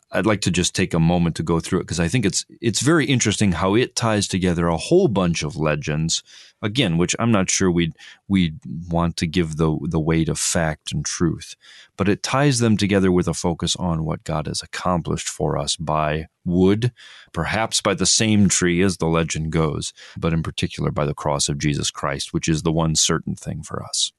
I'd 0.09 0.25
like 0.25 0.39
to 0.41 0.51
just 0.51 0.73
take 0.73 0.93
a 0.93 0.99
moment 0.99 1.35
to 1.35 1.43
go 1.43 1.59
through 1.59 1.79
it 1.79 1.83
because 1.83 1.99
I 1.99 2.07
think 2.07 2.25
it's 2.25 2.45
it's 2.61 2.79
very 2.79 3.05
interesting 3.05 3.51
how 3.51 3.75
it 3.75 3.95
ties 3.95 4.27
together 4.27 4.67
a 4.67 4.77
whole 4.77 5.09
bunch 5.09 5.43
of 5.43 5.57
legends, 5.57 6.23
again, 6.61 6.97
which 6.97 7.13
I'm 7.19 7.31
not 7.31 7.49
sure 7.49 7.69
we'd 7.69 7.93
we'd 8.27 8.57
want 8.89 9.17
to 9.17 9.27
give 9.27 9.57
the 9.57 9.77
the 9.81 9.99
weight 9.99 10.29
of 10.29 10.39
fact 10.39 10.93
and 10.93 11.03
truth, 11.03 11.55
but 11.97 12.07
it 12.07 12.23
ties 12.23 12.59
them 12.59 12.77
together 12.77 13.11
with 13.11 13.27
a 13.27 13.33
focus 13.33 13.75
on 13.75 14.05
what 14.05 14.23
God 14.23 14.47
has 14.47 14.61
accomplished 14.61 15.27
for 15.27 15.57
us 15.57 15.75
by 15.75 16.27
wood, 16.45 16.93
perhaps 17.33 17.81
by 17.81 17.93
the 17.93 18.05
same 18.05 18.47
tree 18.47 18.81
as 18.81 18.97
the 18.97 19.07
legend 19.07 19.51
goes, 19.51 19.91
but 20.17 20.31
in 20.31 20.41
particular 20.41 20.89
by 20.89 21.05
the 21.05 21.13
cross 21.13 21.49
of 21.49 21.57
Jesus 21.57 21.91
Christ, 21.91 22.33
which 22.33 22.47
is 22.47 22.63
the 22.63 22.71
one 22.71 22.95
certain 22.95 23.35
thing 23.35 23.61
for 23.61 23.83
us. 23.83 24.13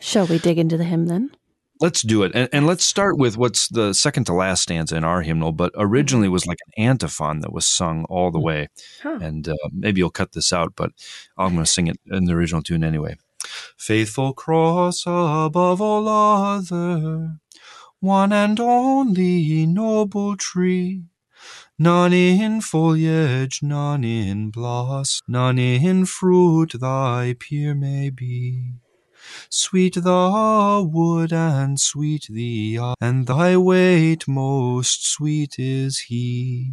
Shall 0.00 0.26
we 0.26 0.40
dig 0.40 0.58
into 0.58 0.76
the 0.76 0.84
hymn 0.84 1.06
then? 1.06 1.30
Let's 1.80 2.02
do 2.02 2.22
it. 2.22 2.32
And, 2.34 2.48
and, 2.52 2.66
let's 2.66 2.84
start 2.84 3.18
with 3.18 3.36
what's 3.36 3.68
the 3.68 3.92
second 3.92 4.24
to 4.24 4.32
last 4.32 4.62
stanza 4.62 4.96
in 4.96 5.04
our 5.04 5.20
hymnal, 5.20 5.52
but 5.52 5.72
originally 5.76 6.28
was 6.28 6.46
like 6.46 6.58
an 6.66 6.84
antiphon 6.84 7.40
that 7.40 7.52
was 7.52 7.66
sung 7.66 8.04
all 8.08 8.30
the 8.30 8.40
way. 8.40 8.68
Huh. 9.02 9.18
And 9.20 9.48
uh, 9.48 9.56
maybe 9.72 9.98
you'll 9.98 10.10
cut 10.10 10.32
this 10.32 10.52
out, 10.52 10.72
but 10.74 10.92
I'm 11.36 11.52
going 11.52 11.64
to 11.64 11.70
sing 11.70 11.88
it 11.88 11.98
in 12.06 12.24
the 12.24 12.32
original 12.32 12.62
tune 12.62 12.82
anyway. 12.82 13.16
Faithful 13.76 14.32
cross 14.32 15.04
above 15.06 15.80
all 15.80 16.08
other, 16.08 17.36
one 18.00 18.32
and 18.32 18.58
only 18.58 19.66
noble 19.66 20.36
tree. 20.36 21.04
None 21.78 22.14
in 22.14 22.62
foliage, 22.62 23.62
none 23.62 24.02
in 24.02 24.50
blossom, 24.50 25.24
none 25.28 25.58
in 25.58 26.06
fruit 26.06 26.72
thy 26.80 27.36
peer 27.38 27.74
may 27.74 28.08
be. 28.08 28.72
Sweet 29.48 29.94
the 29.94 30.88
wood 30.90 31.32
and 31.32 31.80
sweet 31.80 32.26
the 32.30 32.78
eye, 32.80 32.94
and 33.00 33.26
thy 33.26 33.56
weight 33.56 34.26
most 34.28 35.06
sweet 35.06 35.58
is 35.58 35.98
he. 36.00 36.72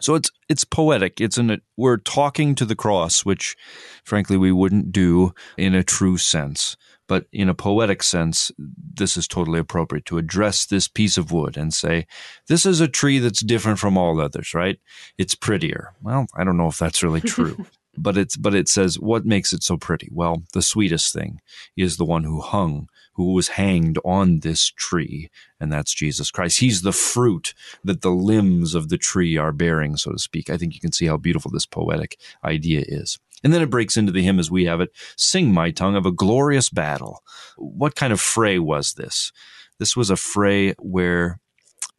So 0.00 0.14
it's 0.14 0.30
it's 0.48 0.64
poetic. 0.64 1.20
It's 1.20 1.38
an 1.38 1.60
we're 1.76 1.96
talking 1.96 2.54
to 2.56 2.64
the 2.64 2.76
cross, 2.76 3.24
which 3.24 3.56
frankly 4.04 4.36
we 4.36 4.52
wouldn't 4.52 4.92
do 4.92 5.34
in 5.56 5.74
a 5.74 5.84
true 5.84 6.16
sense. 6.16 6.76
But 7.08 7.24
in 7.32 7.48
a 7.48 7.54
poetic 7.54 8.02
sense, 8.02 8.52
this 8.58 9.16
is 9.16 9.26
totally 9.26 9.58
appropriate 9.58 10.04
to 10.06 10.18
address 10.18 10.66
this 10.66 10.88
piece 10.88 11.16
of 11.16 11.32
wood 11.32 11.56
and 11.56 11.72
say, 11.72 12.06
this 12.48 12.66
is 12.66 12.82
a 12.82 12.88
tree 12.88 13.18
that's 13.18 13.40
different 13.40 13.78
from 13.78 13.96
all 13.96 14.20
others, 14.20 14.52
right? 14.52 14.78
It's 15.16 15.34
prettier. 15.34 15.94
Well, 16.02 16.26
I 16.36 16.44
don't 16.44 16.58
know 16.58 16.68
if 16.68 16.78
that's 16.78 17.02
really 17.02 17.20
true 17.22 17.64
but 18.02 18.16
it's 18.16 18.36
but 18.36 18.54
it 18.54 18.68
says 18.68 18.98
what 18.98 19.26
makes 19.26 19.52
it 19.52 19.62
so 19.62 19.76
pretty? 19.76 20.08
Well 20.12 20.42
the 20.52 20.62
sweetest 20.62 21.12
thing 21.12 21.40
is 21.76 21.96
the 21.96 22.04
one 22.04 22.24
who 22.24 22.40
hung 22.40 22.88
who 23.14 23.32
was 23.32 23.48
hanged 23.48 23.98
on 24.04 24.40
this 24.40 24.70
tree 24.70 25.28
and 25.60 25.72
that's 25.72 25.94
jesus 25.94 26.30
christ. 26.30 26.60
He's 26.60 26.82
the 26.82 26.92
fruit 26.92 27.54
that 27.84 28.02
the 28.02 28.10
limbs 28.10 28.74
of 28.74 28.88
the 28.88 28.98
tree 28.98 29.36
are 29.36 29.52
bearing 29.52 29.96
so 29.96 30.12
to 30.12 30.18
speak. 30.18 30.50
I 30.50 30.56
think 30.56 30.74
you 30.74 30.80
can 30.80 30.92
see 30.92 31.06
how 31.06 31.16
beautiful 31.16 31.50
this 31.50 31.66
poetic 31.66 32.18
idea 32.44 32.84
is. 32.86 33.18
And 33.44 33.52
then 33.52 33.62
it 33.62 33.70
breaks 33.70 33.96
into 33.96 34.12
the 34.12 34.22
hymn 34.22 34.38
as 34.38 34.50
we 34.50 34.64
have 34.64 34.80
it 34.80 34.90
sing 35.16 35.52
my 35.52 35.70
tongue 35.70 35.96
of 35.96 36.06
a 36.06 36.12
glorious 36.12 36.70
battle. 36.70 37.22
What 37.56 37.94
kind 37.94 38.12
of 38.12 38.20
fray 38.20 38.58
was 38.58 38.94
this? 38.94 39.32
This 39.78 39.96
was 39.96 40.10
a 40.10 40.16
fray 40.16 40.74
where 40.78 41.40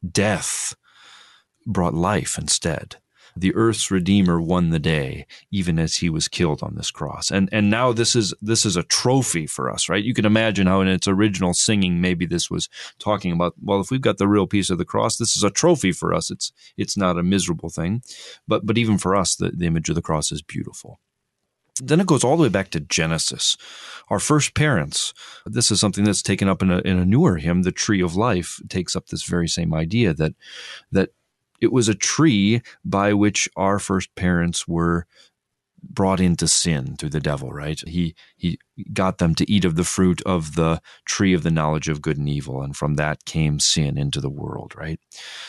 death 0.09 0.75
brought 1.65 1.93
life 1.93 2.37
instead 2.37 2.97
the 3.39 3.55
earth's 3.55 3.89
redeemer 3.89 4.41
won 4.41 4.69
the 4.69 4.79
day 4.79 5.25
even 5.51 5.79
as 5.79 5.97
he 5.97 6.09
was 6.09 6.27
killed 6.27 6.61
on 6.61 6.75
this 6.75 6.91
cross 6.91 7.31
and 7.31 7.49
and 7.51 7.69
now 7.69 7.93
this 7.93 8.15
is 8.15 8.33
this 8.41 8.65
is 8.65 8.75
a 8.75 8.83
trophy 8.83 9.47
for 9.47 9.69
us 9.69 9.89
right 9.89 10.03
you 10.03 10.13
can 10.13 10.25
imagine 10.25 10.67
how 10.67 10.81
in 10.81 10.87
its 10.87 11.07
original 11.07 11.53
singing 11.53 12.01
maybe 12.01 12.25
this 12.25 12.49
was 12.49 12.69
talking 12.99 13.31
about 13.31 13.53
well 13.61 13.79
if 13.79 13.91
we've 13.91 14.01
got 14.01 14.17
the 14.17 14.27
real 14.27 14.47
piece 14.47 14.69
of 14.69 14.77
the 14.77 14.85
cross 14.85 15.17
this 15.17 15.35
is 15.35 15.43
a 15.43 15.49
trophy 15.49 15.91
for 15.91 16.13
us 16.13 16.29
it's 16.29 16.51
it's 16.77 16.97
not 16.97 17.17
a 17.17 17.23
miserable 17.23 17.69
thing 17.69 18.01
but 18.47 18.65
but 18.65 18.77
even 18.77 18.97
for 18.97 19.15
us 19.15 19.35
the, 19.35 19.49
the 19.51 19.65
image 19.65 19.89
of 19.89 19.95
the 19.95 20.01
cross 20.01 20.31
is 20.31 20.41
beautiful 20.41 20.99
then 21.81 21.99
it 21.99 22.07
goes 22.07 22.23
all 22.23 22.35
the 22.35 22.43
way 22.43 22.49
back 22.49 22.69
to 22.71 22.79
Genesis. 22.79 23.57
Our 24.09 24.19
first 24.19 24.53
parents. 24.53 25.13
This 25.45 25.71
is 25.71 25.79
something 25.79 26.03
that's 26.03 26.21
taken 26.21 26.49
up 26.49 26.61
in 26.61 26.71
a, 26.71 26.79
in 26.79 26.97
a 26.97 27.05
newer 27.05 27.37
hymn, 27.37 27.63
The 27.63 27.71
Tree 27.71 28.01
of 28.01 28.15
Life, 28.15 28.59
takes 28.67 28.95
up 28.95 29.07
this 29.07 29.23
very 29.23 29.47
same 29.47 29.73
idea 29.73 30.13
that, 30.13 30.33
that 30.91 31.11
it 31.61 31.71
was 31.71 31.89
a 31.89 31.95
tree 31.95 32.61
by 32.83 33.13
which 33.13 33.49
our 33.55 33.79
first 33.79 34.13
parents 34.15 34.67
were 34.67 35.05
brought 35.81 36.19
into 36.19 36.47
sin 36.47 36.95
through 36.97 37.09
the 37.09 37.19
devil, 37.19 37.51
right? 37.51 37.81
He 37.87 38.15
he 38.35 38.59
got 38.93 39.17
them 39.17 39.33
to 39.35 39.49
eat 39.49 39.65
of 39.65 39.75
the 39.75 39.83
fruit 39.83 40.21
of 40.25 40.55
the 40.55 40.81
tree 41.05 41.33
of 41.33 41.43
the 41.43 41.51
knowledge 41.51 41.87
of 41.87 42.01
good 42.01 42.17
and 42.17 42.29
evil, 42.29 42.61
and 42.61 42.75
from 42.75 42.95
that 42.95 43.25
came 43.25 43.59
sin 43.59 43.97
into 43.97 44.19
the 44.19 44.29
world, 44.29 44.73
right? 44.75 44.99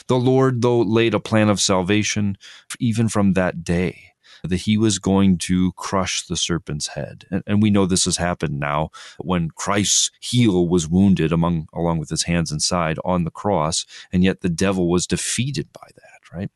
The 0.06 0.18
Lord, 0.18 0.62
though, 0.62 0.80
laid 0.80 1.14
a 1.14 1.20
plan 1.20 1.48
of 1.48 1.60
salvation 1.60 2.36
even 2.78 3.08
from 3.08 3.32
that 3.32 3.64
day 3.64 4.09
that 4.42 4.62
he 4.62 4.76
was 4.76 4.98
going 4.98 5.38
to 5.38 5.72
crush 5.72 6.26
the 6.26 6.36
serpent's 6.36 6.88
head. 6.88 7.26
And, 7.30 7.42
and, 7.46 7.62
we 7.62 7.70
know 7.70 7.84
this 7.84 8.06
has 8.06 8.16
happened 8.16 8.58
now 8.58 8.90
when 9.18 9.50
Christ's 9.50 10.10
heel 10.20 10.66
was 10.66 10.88
wounded 10.88 11.32
among 11.32 11.68
along 11.74 11.98
with 11.98 12.08
his 12.08 12.24
hands 12.24 12.50
and 12.50 12.62
side 12.62 12.98
on 13.04 13.24
the 13.24 13.30
cross, 13.30 13.84
and 14.12 14.24
yet 14.24 14.40
the 14.40 14.48
devil 14.48 14.88
was 14.88 15.06
defeated 15.06 15.68
by 15.72 15.88
that 15.94 16.20
right? 16.32 16.50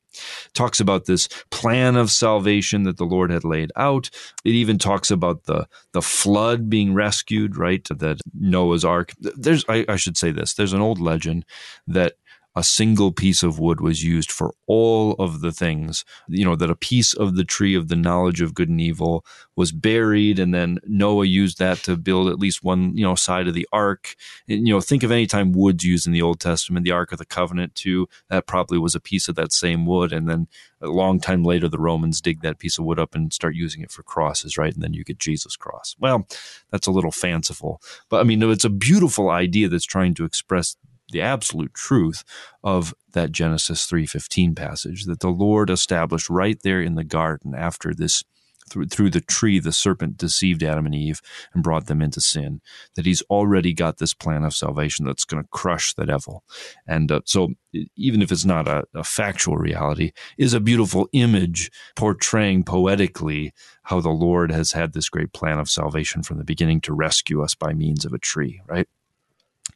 Talks 0.53 0.81
about 0.81 1.07
this 1.07 1.29
plan 1.51 1.97
of 1.97 2.11
salvation 2.11 2.85
that 2.85 2.97
the 2.97 3.05
Lord 3.05 3.31
had 3.31 3.44
laid 3.44 3.73
out. 3.77 4.11
It 4.44 4.51
even 4.51 4.79
talks 4.79 5.11
about 5.11 5.44
the 5.44 5.66
the 5.92 6.03
flood 6.03 6.70
being 6.70 6.94
rescued, 6.94 7.57
right? 7.57 7.87
That 7.90 8.20
Noah's 8.33 8.85
Ark. 8.85 9.12
There's 9.18 9.64
I, 9.68 9.85
I 9.88 9.97
should 9.97 10.16
say 10.16 10.31
this. 10.31 10.55
There's 10.55 10.73
an 10.73 10.81
old 10.81 11.01
legend 11.01 11.44
that 11.87 12.14
a 12.57 12.62
single 12.62 13.11
piece 13.12 13.43
of 13.43 13.59
wood 13.59 13.81
was 13.81 14.05
used 14.05 14.31
for 14.31 14.55
all 14.67 15.12
of 15.14 15.40
the 15.40 15.51
things, 15.53 16.05
you 16.29 16.45
know, 16.45 16.55
that 16.55 16.71
a 16.71 16.77
piece 16.77 17.12
of 17.12 17.35
the 17.35 17.45
tree 17.45 17.75
of 17.75 17.88
the 17.88 17.97
knowledge 17.97 18.40
of 18.40 18.55
good 18.55 18.69
and 18.69 18.81
evil 18.81 19.25
was 19.57 19.73
buried. 19.73 20.38
And 20.38 20.55
then 20.55 20.79
Noah 20.87 21.27
used 21.27 21.59
that 21.59 21.79
to 21.79 21.97
build 21.97 22.29
at 22.29 22.38
least 22.38 22.62
one, 22.62 22.97
you 22.97 23.05
know, 23.05 23.14
side 23.14 23.49
of 23.49 23.55
the 23.55 23.69
ark. 23.73 24.14
And, 24.49 24.67
you 24.67 24.75
know, 24.75 24.81
think 24.81 25.03
of 25.03 25.11
any 25.11 25.27
time 25.27 25.53
wood's 25.53 25.85
used 25.85 26.07
in 26.07 26.12
the 26.12 26.23
Old 26.23 26.40
Testament, 26.40 26.85
the 26.85 26.93
Ark 26.93 27.12
of 27.12 27.19
the 27.19 27.27
Covenant 27.27 27.75
too, 27.75 28.09
that 28.31 28.47
probably 28.47 28.79
was 28.79 28.95
a 28.95 29.01
piece 29.01 29.29
of 29.29 29.35
that 29.35 29.53
same 29.53 29.85
wood. 29.87 30.12
And 30.12 30.29
then 30.29 30.47
a 30.81 30.88
long 30.88 31.19
time 31.19 31.43
later, 31.43 31.69
the 31.69 31.79
Romans 31.79 32.21
dig 32.21 32.43
that 32.43 32.59
piece 32.59 32.79
of 32.79 32.85
wood 32.85 33.01
up 33.01 33.14
and 33.14 33.33
start 33.33 33.55
using 33.55 33.83
it 33.83 33.90
for 33.90 34.03
crosses, 34.03 34.57
right? 34.57 34.73
And 34.73 34.83
then 34.83 34.95
you 34.95 35.03
get 35.03 35.19
Jesus 35.19 35.57
cross. 35.57 35.97
Well, 35.99 36.27
that's 36.71 36.87
a 36.87 36.93
little 36.93 37.11
fanciful, 37.11 37.81
but 38.09 38.21
I 38.21 38.25
mean, 38.25 38.43
it's 38.43 38.64
a 38.64 38.71
beautiful 38.71 39.31
idea 39.31 39.69
that's 39.69 39.85
trying 39.85 40.14
to 40.14 40.25
express 40.25 40.77
the 41.11 41.21
absolute 41.21 41.75
truth 41.75 42.25
of 42.62 42.95
that 43.12 43.33
Genesis 43.33 43.87
3:15 43.87 44.55
passage 44.55 45.05
that 45.05 45.21
the 45.21 45.29
Lord 45.29 45.71
established 45.71 46.31
right 46.31 46.61
there 46.62 46.81
in 46.81 46.95
the 46.95 47.05
garden 47.05 47.55
after 47.55 47.95
this 47.95 48.25
through, 48.69 48.87
through 48.87 49.11
the 49.11 49.21
tree, 49.21 49.59
the 49.59 49.73
serpent 49.73 50.17
deceived 50.17 50.62
Adam 50.62 50.87
and 50.87 50.95
Eve 50.95 51.21
and 51.53 51.62
brought 51.62 51.87
them 51.87 52.01
into 52.01 52.21
sin. 52.21 52.61
That 52.95 53.07
he's 53.07 53.23
already 53.23 53.73
got 53.73 53.99
this 53.99 54.14
plan 54.14 54.45
of 54.45 54.55
salvation 54.55 55.05
that's 55.05 55.25
going 55.25 55.43
to 55.43 55.49
crush 55.51 55.95
the 55.95 56.07
devil. 56.07 56.45
And 56.87 57.11
uh, 57.11 57.21
so, 57.25 57.51
even 57.97 58.23
if 58.23 58.33
it's 58.33 58.45
not 58.45 58.69
a, 58.69 58.85
a 58.95 59.05
factual 59.05 59.57
reality, 59.57 60.12
is 60.38 60.55
a 60.55 60.61
beautiful 60.61 61.09
image 61.12 61.71
portraying 61.97 62.64
poetically 62.64 63.53
how 63.85 64.01
the 64.01 64.11
Lord 64.11 64.51
has 64.51 64.73
had 64.73 64.93
this 64.93 65.09
great 65.09 65.33
plan 65.33 65.59
of 65.59 65.69
salvation 65.69 66.23
from 66.23 66.38
the 66.38 66.45
beginning 66.45 66.81
to 66.83 66.95
rescue 66.95 67.43
us 67.43 67.55
by 67.55 67.75
means 67.75 68.05
of 68.05 68.12
a 68.12 68.19
tree, 68.19 68.61
right? 68.67 68.88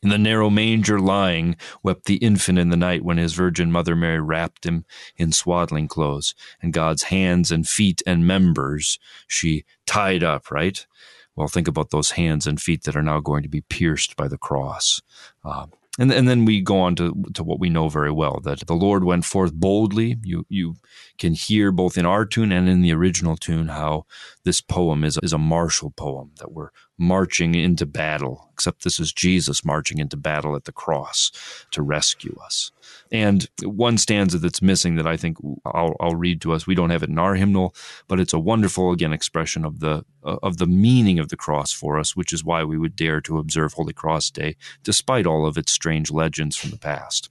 In 0.02 0.10
the 0.10 0.18
narrow 0.18 0.48
manger 0.48 1.00
lying, 1.00 1.56
wept 1.82 2.04
the 2.04 2.16
infant 2.16 2.58
in 2.58 2.68
the 2.70 2.76
night 2.76 3.04
when 3.04 3.18
his 3.18 3.34
virgin 3.34 3.72
mother 3.72 3.96
Mary 3.96 4.20
wrapped 4.20 4.64
him 4.64 4.84
in 5.16 5.32
swaddling 5.32 5.88
clothes, 5.88 6.34
and 6.62 6.72
God's 6.72 7.04
hands 7.04 7.50
and 7.50 7.68
feet 7.68 8.02
and 8.06 8.26
members 8.26 8.98
she 9.26 9.64
tied 9.86 10.22
up, 10.22 10.50
right? 10.50 10.86
Well, 11.34 11.48
think 11.48 11.68
about 11.68 11.90
those 11.90 12.12
hands 12.12 12.46
and 12.46 12.60
feet 12.60 12.84
that 12.84 12.96
are 12.96 13.02
now 13.02 13.20
going 13.20 13.42
to 13.42 13.48
be 13.48 13.60
pierced 13.60 14.16
by 14.16 14.28
the 14.28 14.38
cross. 14.38 15.00
Uh, 15.44 15.66
and, 15.98 16.12
and 16.12 16.28
then 16.28 16.44
we 16.44 16.60
go 16.60 16.78
on 16.78 16.94
to, 16.96 17.24
to 17.34 17.42
what 17.42 17.58
we 17.58 17.68
know 17.68 17.88
very 17.88 18.12
well 18.12 18.40
that 18.44 18.66
the 18.66 18.74
Lord 18.74 19.04
went 19.04 19.24
forth 19.24 19.52
boldly. 19.52 20.16
You, 20.22 20.46
you 20.48 20.76
can 21.18 21.34
hear 21.34 21.72
both 21.72 21.98
in 21.98 22.06
our 22.06 22.24
tune 22.24 22.52
and 22.52 22.68
in 22.68 22.82
the 22.82 22.92
original 22.92 23.36
tune 23.36 23.68
how 23.68 24.06
this 24.44 24.60
poem 24.60 25.02
is, 25.02 25.18
is 25.22 25.32
a 25.32 25.38
martial 25.38 25.90
poem, 25.90 26.30
that 26.38 26.52
we're 26.52 26.70
marching 26.96 27.54
into 27.54 27.84
battle, 27.84 28.48
except 28.52 28.84
this 28.84 29.00
is 29.00 29.12
Jesus 29.12 29.64
marching 29.64 29.98
into 29.98 30.16
battle 30.16 30.54
at 30.54 30.64
the 30.64 30.72
cross 30.72 31.32
to 31.72 31.82
rescue 31.82 32.36
us. 32.44 32.70
And 33.10 33.48
one 33.62 33.96
stanza 33.96 34.38
that's 34.38 34.60
missing 34.60 34.96
that 34.96 35.06
I 35.06 35.16
think 35.16 35.38
I'll, 35.64 35.96
I'll, 36.00 36.14
read 36.14 36.42
to 36.42 36.52
us. 36.52 36.66
We 36.66 36.74
don't 36.74 36.90
have 36.90 37.02
it 37.02 37.08
in 37.08 37.18
our 37.18 37.34
hymnal, 37.34 37.74
but 38.06 38.20
it's 38.20 38.34
a 38.34 38.38
wonderful 38.38 38.92
again 38.92 39.12
expression 39.12 39.64
of 39.64 39.80
the 39.80 40.04
uh, 40.24 40.36
of 40.42 40.58
the 40.58 40.66
meaning 40.66 41.18
of 41.18 41.28
the 41.28 41.36
cross 41.36 41.72
for 41.72 41.98
us, 41.98 42.14
which 42.14 42.32
is 42.32 42.44
why 42.44 42.64
we 42.64 42.76
would 42.76 42.96
dare 42.96 43.20
to 43.22 43.38
observe 43.38 43.72
Holy 43.72 43.92
Cross 43.94 44.32
Day, 44.32 44.56
despite 44.82 45.26
all 45.26 45.46
of 45.46 45.56
its 45.56 45.72
strange 45.72 46.10
legends 46.10 46.56
from 46.56 46.70
the 46.70 46.78
past. 46.78 47.30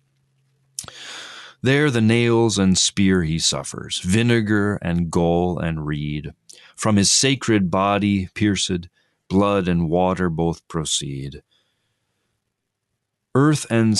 There 1.61 1.91
the 1.91 2.01
nails 2.01 2.57
and 2.57 2.77
spear 2.77 3.23
he 3.23 3.39
suffers, 3.39 3.99
vinegar 3.99 4.77
and 4.81 5.11
gall 5.11 5.59
and 5.59 5.85
reed. 5.85 6.33
From 6.75 6.95
his 6.95 7.11
sacred 7.11 7.71
body 7.71 8.29
pierced, 8.33 8.87
blood 9.27 9.67
and 9.67 9.89
water 9.89 10.29
both 10.29 10.67
proceed. 10.67 11.41
Earth 13.33 13.65
and 13.69 13.97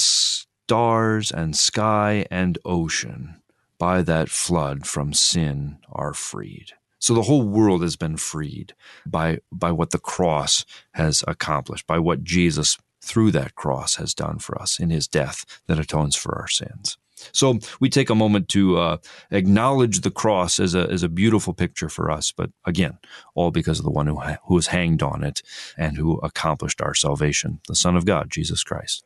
stars 0.67 1.32
and 1.32 1.56
sky 1.56 2.25
and 2.30 2.58
ocean 2.65 3.41
by 3.80 4.01
that 4.01 4.27
flood 4.27 4.86
from 4.86 5.13
sin 5.13 5.77
are 5.89 6.13
freed. 6.13 6.73
So 6.99 7.13
the 7.13 7.21
whole 7.21 7.43
world 7.43 7.82
has 7.84 7.95
been 7.95 8.17
freed 8.17 8.73
by, 9.06 9.39
by 9.49 9.71
what 9.71 9.91
the 9.91 9.97
cross 9.97 10.65
has 10.95 11.23
accomplished, 11.25 11.88
by 11.88 11.99
what 11.99 12.25
Jesus 12.25 12.77
through 13.01 13.32
that 13.32 13.56
cross 13.56 13.95
has 13.95 14.13
done 14.13 14.39
for 14.39 14.62
us 14.62 14.77
in 14.77 14.89
his 14.89 15.08
death 15.08 15.45
that 15.67 15.80
atones 15.80 16.17
for 16.17 16.38
our 16.38 16.49
sins. 16.49 16.97
So 17.32 17.60
we 17.80 17.89
take 17.89 18.10
a 18.10 18.15
moment 18.15 18.49
to 18.49 18.77
uh, 18.77 18.97
acknowledge 19.32 20.01
the 20.01 20.12
cross 20.12 20.60
as 20.60 20.75
a, 20.75 20.82
as 20.91 21.01
a 21.01 21.08
beautiful 21.08 21.53
picture 21.53 21.88
for 21.88 22.12
us, 22.12 22.34
but 22.34 22.49
again, 22.65 22.97
all 23.36 23.51
because 23.51 23.80
of 23.80 23.86
the 23.86 23.91
one 23.91 24.08
who, 24.08 24.19
who 24.19 24.56
was 24.56 24.67
hanged 24.67 25.01
on 25.01 25.23
it 25.23 25.41
and 25.77 25.95
who 25.95 26.17
accomplished 26.17 26.82
our 26.82 26.93
salvation, 26.93 27.62
the 27.69 27.75
Son 27.75 27.95
of 27.95 28.03
God, 28.03 28.30
Jesus 28.30 28.63
Christ. 28.63 29.06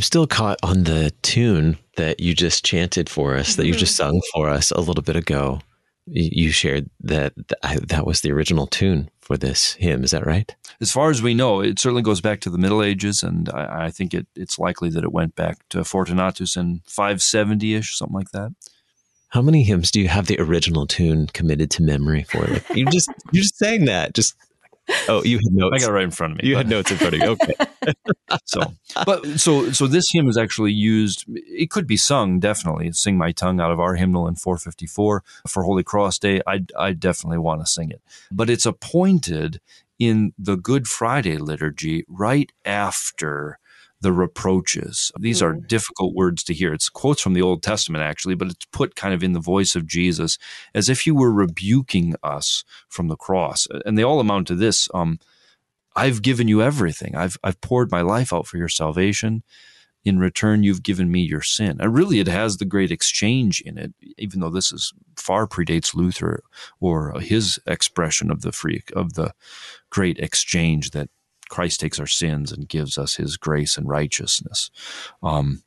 I'm 0.00 0.04
still 0.04 0.26
caught 0.26 0.58
on 0.62 0.84
the 0.84 1.12
tune 1.20 1.76
that 1.96 2.20
you 2.20 2.32
just 2.32 2.64
chanted 2.64 3.10
for 3.10 3.36
us, 3.36 3.56
that 3.56 3.66
you 3.66 3.74
just 3.74 4.00
mm-hmm. 4.00 4.12
sung 4.12 4.22
for 4.32 4.48
us 4.48 4.70
a 4.70 4.80
little 4.80 5.02
bit 5.02 5.14
ago. 5.14 5.60
You 6.06 6.52
shared 6.52 6.88
that 7.00 7.34
that 7.60 8.06
was 8.06 8.22
the 8.22 8.32
original 8.32 8.66
tune 8.66 9.10
for 9.20 9.36
this 9.36 9.74
hymn. 9.74 10.02
Is 10.02 10.12
that 10.12 10.24
right? 10.24 10.56
As 10.80 10.90
far 10.90 11.10
as 11.10 11.20
we 11.20 11.34
know, 11.34 11.60
it 11.60 11.78
certainly 11.78 12.00
goes 12.00 12.22
back 12.22 12.40
to 12.40 12.48
the 12.48 12.56
Middle 12.56 12.82
Ages, 12.82 13.22
and 13.22 13.50
I, 13.50 13.84
I 13.84 13.90
think 13.90 14.14
it, 14.14 14.26
it's 14.34 14.58
likely 14.58 14.88
that 14.88 15.04
it 15.04 15.12
went 15.12 15.36
back 15.36 15.68
to 15.68 15.84
Fortunatus 15.84 16.56
in 16.56 16.80
570 16.86 17.74
ish, 17.74 17.98
something 17.98 18.16
like 18.16 18.30
that. 18.30 18.54
How 19.28 19.42
many 19.42 19.64
hymns 19.64 19.90
do 19.90 20.00
you 20.00 20.08
have 20.08 20.28
the 20.28 20.40
original 20.40 20.86
tune 20.86 21.26
committed 21.26 21.70
to 21.72 21.82
memory 21.82 22.22
for? 22.22 22.46
Like 22.46 22.74
you 22.74 22.86
just 22.86 23.10
you 23.32 23.42
just 23.42 23.58
saying 23.58 23.84
that 23.84 24.14
just 24.14 24.34
Oh, 25.08 25.22
you 25.24 25.38
had 25.38 25.52
notes. 25.52 25.74
I 25.74 25.78
got 25.78 25.90
it 25.90 25.94
right 25.94 26.04
in 26.04 26.10
front 26.10 26.32
of 26.32 26.42
me. 26.42 26.48
You 26.48 26.54
but. 26.54 26.58
had 26.58 26.68
notes 26.68 26.90
in 26.90 26.96
front 26.98 27.14
of 27.14 27.20
you. 27.20 27.28
Okay. 27.28 27.54
so, 28.44 28.60
but 29.04 29.24
so 29.38 29.70
so 29.72 29.86
this 29.86 30.10
hymn 30.12 30.28
is 30.28 30.36
actually 30.36 30.72
used. 30.72 31.24
It 31.28 31.70
could 31.70 31.86
be 31.86 31.96
sung 31.96 32.40
definitely. 32.40 32.92
Sing 32.92 33.16
my 33.16 33.32
tongue 33.32 33.60
out 33.60 33.70
of 33.70 33.80
our 33.80 33.94
hymnal 33.94 34.26
in 34.26 34.34
454 34.34 35.22
for 35.48 35.62
Holy 35.62 35.82
Cross 35.82 36.18
Day. 36.18 36.40
I 36.46 36.64
I 36.78 36.92
definitely 36.92 37.38
want 37.38 37.60
to 37.60 37.66
sing 37.66 37.90
it. 37.90 38.02
But 38.30 38.50
it's 38.50 38.66
appointed 38.66 39.60
in 39.98 40.32
the 40.38 40.56
Good 40.56 40.86
Friday 40.86 41.36
liturgy 41.36 42.04
right 42.08 42.50
after 42.64 43.58
the 44.00 44.12
reproaches. 44.12 45.12
These 45.18 45.42
are 45.42 45.54
mm. 45.54 45.66
difficult 45.66 46.14
words 46.14 46.42
to 46.44 46.54
hear. 46.54 46.72
It's 46.72 46.88
quotes 46.88 47.20
from 47.20 47.34
the 47.34 47.42
Old 47.42 47.62
Testament, 47.62 48.02
actually, 48.02 48.34
but 48.34 48.48
it's 48.48 48.66
put 48.72 48.96
kind 48.96 49.12
of 49.12 49.22
in 49.22 49.32
the 49.32 49.40
voice 49.40 49.74
of 49.74 49.86
Jesus 49.86 50.38
as 50.74 50.88
if 50.88 51.02
he 51.02 51.10
were 51.10 51.32
rebuking 51.32 52.14
us 52.22 52.64
from 52.88 53.08
the 53.08 53.16
cross. 53.16 53.66
And 53.84 53.98
they 53.98 54.02
all 54.02 54.20
amount 54.20 54.46
to 54.48 54.54
this 54.54 54.88
um, 54.94 55.18
I've 55.96 56.22
given 56.22 56.48
you 56.48 56.62
everything, 56.62 57.16
I've, 57.16 57.36
I've 57.42 57.60
poured 57.60 57.90
my 57.90 58.00
life 58.00 58.32
out 58.32 58.46
for 58.46 58.56
your 58.56 58.68
salvation. 58.68 59.42
In 60.02 60.18
return, 60.18 60.62
you've 60.62 60.82
given 60.82 61.10
me 61.10 61.20
your 61.20 61.42
sin. 61.42 61.76
And 61.78 61.92
really, 61.92 62.20
it 62.20 62.26
has 62.26 62.56
the 62.56 62.64
great 62.64 62.90
exchange 62.90 63.60
in 63.60 63.76
it, 63.76 63.92
even 64.16 64.40
though 64.40 64.48
this 64.48 64.72
is 64.72 64.94
far 65.16 65.46
predates 65.46 65.94
Luther 65.94 66.42
or 66.80 67.20
his 67.20 67.60
expression 67.66 68.30
of 68.30 68.40
the 68.40 68.50
free 68.50 68.82
of 68.96 69.12
the 69.12 69.34
great 69.90 70.18
exchange 70.18 70.92
that 70.92 71.10
Christ 71.50 71.80
takes 71.80 72.00
our 72.00 72.06
sins 72.06 72.52
and 72.52 72.68
gives 72.68 72.96
us 72.96 73.16
his 73.16 73.36
grace 73.36 73.76
and 73.76 73.86
righteousness. 73.86 74.70
Um, 75.22 75.62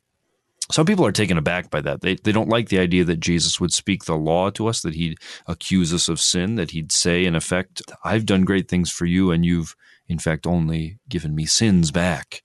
some 0.70 0.86
people 0.86 1.04
are 1.04 1.12
taken 1.12 1.36
aback 1.36 1.70
by 1.70 1.82
that. 1.82 2.00
They, 2.00 2.16
they 2.16 2.32
don't 2.32 2.48
like 2.48 2.70
the 2.70 2.78
idea 2.78 3.04
that 3.04 3.20
Jesus 3.20 3.60
would 3.60 3.72
speak 3.72 4.04
the 4.04 4.16
law 4.16 4.50
to 4.50 4.66
us, 4.66 4.80
that 4.80 4.94
he'd 4.94 5.18
accuse 5.46 5.92
us 5.92 6.08
of 6.08 6.18
sin, 6.18 6.54
that 6.56 6.70
he'd 6.70 6.90
say, 6.90 7.26
in 7.26 7.36
effect, 7.36 7.82
I've 8.02 8.24
done 8.24 8.46
great 8.46 8.68
things 8.68 8.90
for 8.90 9.04
you, 9.04 9.30
and 9.30 9.44
you've, 9.44 9.76
in 10.08 10.18
fact, 10.18 10.46
only 10.46 10.98
given 11.08 11.34
me 11.34 11.44
sins 11.44 11.90
back. 11.90 12.42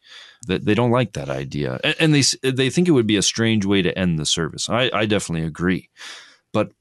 That 0.48 0.66
they 0.66 0.74
don't 0.74 0.92
like 0.92 1.14
that 1.14 1.30
idea, 1.30 1.80
and, 2.00 2.14
they 2.14 2.24
they 2.50 2.70
think 2.70 2.88
it 2.88 2.92
would 2.92 3.08
be 3.08 3.18
a 3.18 3.22
strange 3.22 3.66
way 3.66 3.82
to 3.82 3.98
end 3.98 4.18
the 4.18 4.26
service. 4.26 4.70
I, 4.70 4.90
I 4.94 5.06
definitely 5.06 5.46
agree, 5.46 5.90
but 6.54 6.72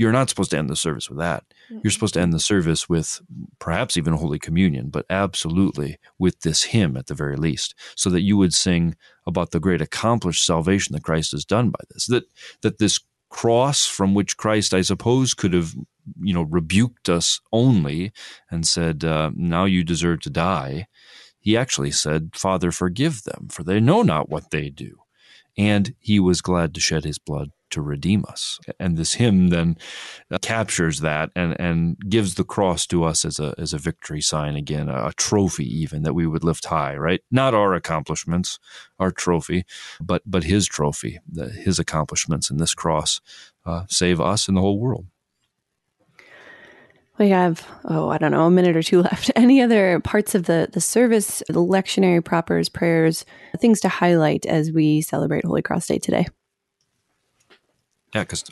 you're 0.00 0.12
not 0.12 0.30
supposed 0.30 0.50
to 0.50 0.56
end 0.56 0.70
the 0.70 0.76
service 0.76 1.10
with 1.10 1.18
that. 1.18 1.44
You're 1.68 1.90
supposed 1.90 2.14
to 2.14 2.22
end 2.22 2.32
the 2.32 2.40
service 2.40 2.88
with 2.88 3.20
perhaps 3.58 3.98
even 3.98 4.14
Holy 4.14 4.38
Communion, 4.38 4.88
but 4.88 5.04
absolutely 5.10 5.98
with 6.18 6.40
this 6.40 6.62
hymn 6.62 6.96
at 6.96 7.08
the 7.08 7.14
very 7.14 7.36
least, 7.36 7.74
so 7.96 8.08
that 8.08 8.22
you 8.22 8.38
would 8.38 8.54
sing 8.54 8.96
about 9.26 9.50
the 9.50 9.60
great 9.60 9.82
accomplished 9.82 10.46
salvation 10.46 10.94
that 10.94 11.02
Christ 11.02 11.32
has 11.32 11.44
done 11.44 11.68
by 11.68 11.80
this. 11.90 12.06
That 12.06 12.24
that 12.62 12.78
this 12.78 12.98
cross 13.28 13.84
from 13.84 14.14
which 14.14 14.38
Christ, 14.38 14.72
I 14.72 14.80
suppose, 14.80 15.34
could 15.34 15.52
have 15.52 15.74
you 16.18 16.32
know 16.32 16.44
rebuked 16.44 17.10
us 17.10 17.42
only 17.52 18.10
and 18.50 18.66
said, 18.66 19.04
uh, 19.04 19.32
"Now 19.34 19.66
you 19.66 19.84
deserve 19.84 20.20
to 20.20 20.30
die." 20.30 20.86
He 21.40 21.58
actually 21.58 21.90
said, 21.90 22.30
"Father, 22.32 22.72
forgive 22.72 23.24
them, 23.24 23.48
for 23.50 23.64
they 23.64 23.80
know 23.80 24.00
not 24.00 24.30
what 24.30 24.50
they 24.50 24.70
do." 24.70 25.00
And 25.58 25.94
he 25.98 26.18
was 26.18 26.40
glad 26.40 26.72
to 26.72 26.80
shed 26.80 27.04
his 27.04 27.18
blood 27.18 27.50
to 27.70 27.80
redeem 27.82 28.24
us. 28.28 28.58
And 28.78 28.96
this 28.96 29.14
hymn 29.14 29.48
then 29.48 29.76
uh, 30.30 30.38
captures 30.38 31.00
that 31.00 31.30
and, 31.34 31.58
and 31.60 31.96
gives 32.08 32.34
the 32.34 32.44
cross 32.44 32.86
to 32.88 33.04
us 33.04 33.24
as 33.24 33.38
a, 33.38 33.54
as 33.58 33.72
a 33.72 33.78
victory 33.78 34.20
sign 34.20 34.56
again, 34.56 34.88
a, 34.88 35.08
a 35.08 35.12
trophy 35.14 35.66
even 35.66 36.02
that 36.02 36.14
we 36.14 36.26
would 36.26 36.44
lift 36.44 36.66
high, 36.66 36.96
right? 36.96 37.20
Not 37.30 37.54
our 37.54 37.74
accomplishments, 37.74 38.58
our 38.98 39.10
trophy, 39.10 39.64
but, 40.00 40.22
but 40.26 40.44
his 40.44 40.66
trophy, 40.66 41.20
the, 41.28 41.48
his 41.48 41.78
accomplishments 41.78 42.50
in 42.50 42.58
this 42.58 42.74
cross 42.74 43.20
uh, 43.64 43.84
save 43.88 44.20
us 44.20 44.48
and 44.48 44.56
the 44.56 44.60
whole 44.60 44.78
world. 44.78 45.06
We 47.20 47.28
have, 47.28 47.68
oh, 47.84 48.08
I 48.08 48.16
don't 48.16 48.30
know, 48.30 48.46
a 48.46 48.50
minute 48.50 48.76
or 48.76 48.82
two 48.82 49.02
left. 49.02 49.30
Any 49.36 49.60
other 49.60 50.00
parts 50.00 50.34
of 50.34 50.46
the, 50.46 50.70
the 50.72 50.80
service, 50.80 51.42
the 51.48 51.60
lectionary 51.60 52.24
propers, 52.24 52.70
prayers, 52.70 53.26
things 53.58 53.78
to 53.80 53.90
highlight 53.90 54.46
as 54.46 54.72
we 54.72 55.02
celebrate 55.02 55.44
Holy 55.44 55.60
Cross 55.60 55.86
Day 55.88 55.98
today? 55.98 56.26
Yeah, 58.14 58.22
because 58.22 58.42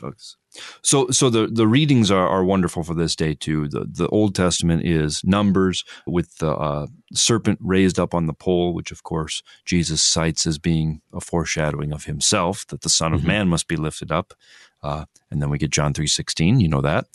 so 0.81 1.09
so 1.09 1.29
the 1.29 1.47
the 1.47 1.67
readings 1.67 2.09
are, 2.09 2.27
are 2.27 2.43
wonderful 2.43 2.83
for 2.83 2.93
this 2.93 3.15
day 3.15 3.35
too. 3.35 3.67
The 3.67 3.85
the 3.85 4.07
Old 4.07 4.35
Testament 4.35 4.85
is 4.85 5.21
Numbers 5.23 5.83
with 6.07 6.37
the 6.37 6.51
uh, 6.51 6.87
serpent 7.13 7.59
raised 7.61 7.99
up 7.99 8.13
on 8.13 8.25
the 8.25 8.33
pole, 8.33 8.73
which 8.73 8.91
of 8.91 9.03
course 9.03 9.43
Jesus 9.65 10.01
cites 10.01 10.47
as 10.47 10.57
being 10.57 11.01
a 11.13 11.19
foreshadowing 11.19 11.91
of 11.91 12.05
himself, 12.05 12.65
that 12.67 12.81
the 12.81 12.89
Son 12.89 13.13
of 13.13 13.19
mm-hmm. 13.19 13.27
Man 13.27 13.49
must 13.49 13.67
be 13.67 13.75
lifted 13.75 14.11
up. 14.11 14.33
Uh, 14.81 15.05
and 15.31 15.41
then 15.41 15.49
we 15.49 15.57
get 15.57 15.71
John 15.71 15.93
3:16, 15.93 16.59
you 16.61 16.67
know 16.67 16.81
that. 16.81 17.05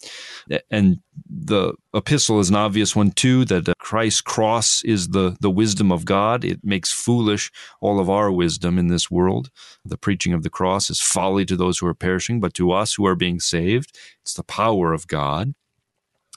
And 0.70 1.00
the 1.29 1.74
epistle 1.94 2.40
is 2.40 2.50
an 2.50 2.57
obvious 2.57 2.94
one 2.94 3.11
too 3.11 3.44
that 3.46 3.68
uh, 3.68 3.74
Christ's 3.79 4.20
cross 4.20 4.83
is 4.85 5.09
the 5.09 5.37
the 5.40 5.50
wisdom 5.50 5.90
of 5.90 6.05
God. 6.05 6.44
It 6.44 6.61
makes 6.62 6.92
foolish 6.92 7.50
all 7.81 7.98
of 8.00 8.11
our 8.11 8.31
wisdom 8.31 8.79
in 8.79 8.88
this 8.88 9.11
world. 9.11 9.50
The 9.85 9.98
preaching 9.98 10.33
of 10.33 10.42
the 10.42 10.50
cross 10.50 10.90
is 10.90 11.00
folly 11.00 11.44
to 11.46 11.57
those 11.57 11.79
who 11.79 11.87
are 11.87 11.94
perishing, 11.94 12.40
but 12.40 12.55
to 12.55 12.72
us 12.72 12.94
who 12.94 13.07
are 13.07 13.16
being 13.16 13.40
saved, 13.40 13.96
it's 14.22 14.35
the 14.35 14.44
power 14.44 14.92
of 14.92 15.07
God. 15.07 15.55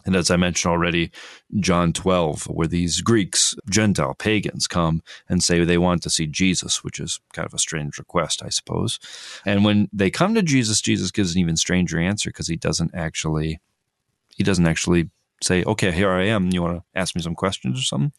And 0.08 0.15
as 0.15 0.32
I 0.32 0.38
mentioned 0.38 0.72
already, 0.72 1.12
John 1.60 1.93
12, 1.93 2.46
where 2.46 2.67
these 2.67 3.02
Greeks, 3.02 3.54
Gentile 3.70 4.15
pagans, 4.15 4.65
come 4.65 5.04
and 5.30 5.43
say 5.43 5.63
they 5.63 5.78
want 5.78 6.02
to 6.04 6.10
see 6.10 6.26
Jesus, 6.26 6.84
which 6.84 7.00
is 7.00 7.20
kind 7.34 7.46
of 7.46 7.54
a 7.54 7.60
strange 7.60 7.98
request, 8.00 8.41
I 8.41 8.50
suppose. 8.50 9.00
And 9.46 9.65
when 9.65 9.89
they 9.91 10.10
come 10.10 10.34
to 10.34 10.41
Jesus, 10.41 10.82
Jesus 10.82 11.12
gives 11.12 11.36
an 11.36 11.41
even 11.41 11.58
stranger 11.58 12.00
answer 12.00 12.30
because 12.30 12.48
he 12.48 12.56
doesn't 12.56 12.96
actually, 12.96 13.60
he 14.36 14.43
doesn't 14.43 14.65
actually 14.65 15.10
say, 15.43 15.63
"Okay, 15.65 15.91
here 15.91 16.10
I 16.10 16.26
am. 16.26 16.52
You 16.52 16.63
want 16.63 16.78
to 16.78 17.00
ask 17.00 17.15
me 17.15 17.22
some 17.22 17.36
questions 17.36 17.78
or 17.78 17.84
something?" 17.84 18.13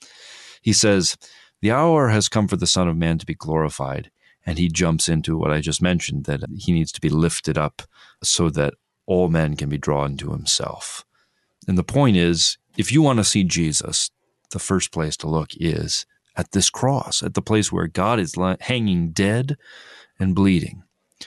He 0.60 0.74
says, 0.74 1.16
"The 1.62 1.72
hour 1.72 2.10
has 2.10 2.28
come 2.28 2.48
for 2.48 2.56
the 2.56 2.66
Son 2.66 2.86
of 2.86 2.96
Man 2.96 3.18
to 3.18 3.26
be 3.26 3.34
glorified." 3.34 4.10
And 4.44 4.58
he 4.58 4.68
jumps 4.68 5.08
into 5.08 5.36
what 5.36 5.50
I 5.50 5.60
just 5.60 5.82
mentioned 5.82 6.24
that 6.24 6.44
he 6.56 6.72
needs 6.72 6.92
to 6.92 7.00
be 7.00 7.08
lifted 7.08 7.58
up 7.58 7.82
so 8.22 8.50
that 8.50 8.74
all 9.06 9.28
men 9.28 9.56
can 9.56 9.68
be 9.68 9.78
drawn 9.78 10.16
to 10.18 10.32
himself. 10.32 11.04
And 11.68 11.76
the 11.76 11.84
point 11.84 12.16
is, 12.16 12.56
if 12.78 12.90
you 12.90 13.02
want 13.02 13.18
to 13.18 13.24
see 13.24 13.44
Jesus, 13.44 14.10
the 14.50 14.58
first 14.58 14.90
place 14.90 15.16
to 15.18 15.28
look 15.28 15.50
is 15.54 16.06
at 16.34 16.52
this 16.52 16.70
cross, 16.70 17.22
at 17.22 17.34
the 17.34 17.42
place 17.42 17.70
where 17.70 17.86
God 17.86 18.18
is 18.18 18.34
hanging 18.60 19.10
dead 19.10 19.58
and 20.18 20.34
bleeding, 20.34 20.82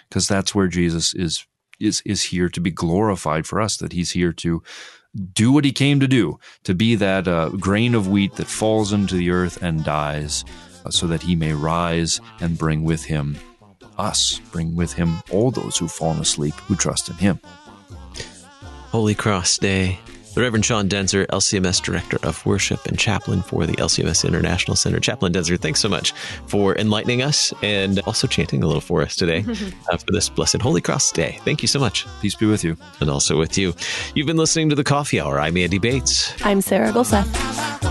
because 0.09 0.27
that's 0.27 0.55
where 0.55 0.67
Jesus 0.67 1.13
is 1.13 1.45
is 1.79 2.01
is 2.05 2.23
here 2.23 2.49
to 2.49 2.59
be 2.59 2.71
glorified 2.71 3.45
for 3.45 3.61
us. 3.61 3.77
That 3.77 3.93
He's 3.93 4.11
here 4.11 4.33
to 4.33 4.63
do 5.33 5.51
what 5.51 5.65
He 5.65 5.71
came 5.71 5.99
to 5.99 6.07
do, 6.07 6.39
to 6.63 6.73
be 6.73 6.95
that 6.95 7.27
uh, 7.27 7.49
grain 7.49 7.93
of 7.93 8.07
wheat 8.07 8.35
that 8.35 8.47
falls 8.47 8.91
into 8.91 9.15
the 9.15 9.29
earth 9.29 9.61
and 9.61 9.83
dies, 9.83 10.43
uh, 10.85 10.89
so 10.89 11.05
that 11.07 11.21
He 11.21 11.35
may 11.35 11.53
rise 11.53 12.19
and 12.39 12.57
bring 12.57 12.83
with 12.83 13.03
Him 13.03 13.37
us, 13.99 14.39
bring 14.51 14.75
with 14.75 14.93
Him 14.93 15.21
all 15.29 15.51
those 15.51 15.77
who've 15.77 15.91
fallen 15.91 16.19
asleep 16.19 16.55
who 16.61 16.75
trust 16.75 17.09
in 17.09 17.15
Him. 17.15 17.39
Holy 18.91 19.15
Cross 19.15 19.59
Day 19.59 19.99
the 20.33 20.41
Reverend 20.41 20.65
Sean 20.65 20.87
Daenzer, 20.87 21.25
LCMS 21.27 21.81
Director 21.81 22.17
of 22.23 22.43
Worship 22.45 22.85
and 22.85 22.97
Chaplain 22.97 23.41
for 23.41 23.65
the 23.65 23.73
LCMS 23.73 24.25
International 24.27 24.75
Center. 24.75 24.99
Chaplain 24.99 25.33
Daenzer, 25.33 25.59
thanks 25.59 25.79
so 25.79 25.89
much 25.89 26.13
for 26.47 26.77
enlightening 26.77 27.21
us 27.21 27.53
and 27.61 27.99
also 28.01 28.27
chanting 28.27 28.63
a 28.63 28.67
little 28.67 28.81
for 28.81 29.01
us 29.01 29.15
today 29.15 29.39
uh, 29.91 29.97
for 29.97 30.11
this 30.11 30.29
blessed 30.29 30.61
Holy 30.61 30.81
Cross 30.81 31.11
Day. 31.11 31.39
Thank 31.43 31.61
you 31.61 31.67
so 31.67 31.79
much. 31.79 32.05
Peace 32.21 32.35
be 32.35 32.45
with 32.45 32.63
you. 32.63 32.77
And 32.99 33.09
also 33.09 33.37
with 33.37 33.57
you. 33.57 33.73
You've 34.15 34.27
been 34.27 34.37
listening 34.37 34.69
to 34.69 34.75
The 34.75 34.83
Coffee 34.83 35.19
Hour. 35.19 35.39
I'm 35.39 35.57
Andy 35.57 35.79
Bates. 35.79 36.33
I'm 36.43 36.61
Sarah 36.61 36.91
Gulseth. 36.91 37.90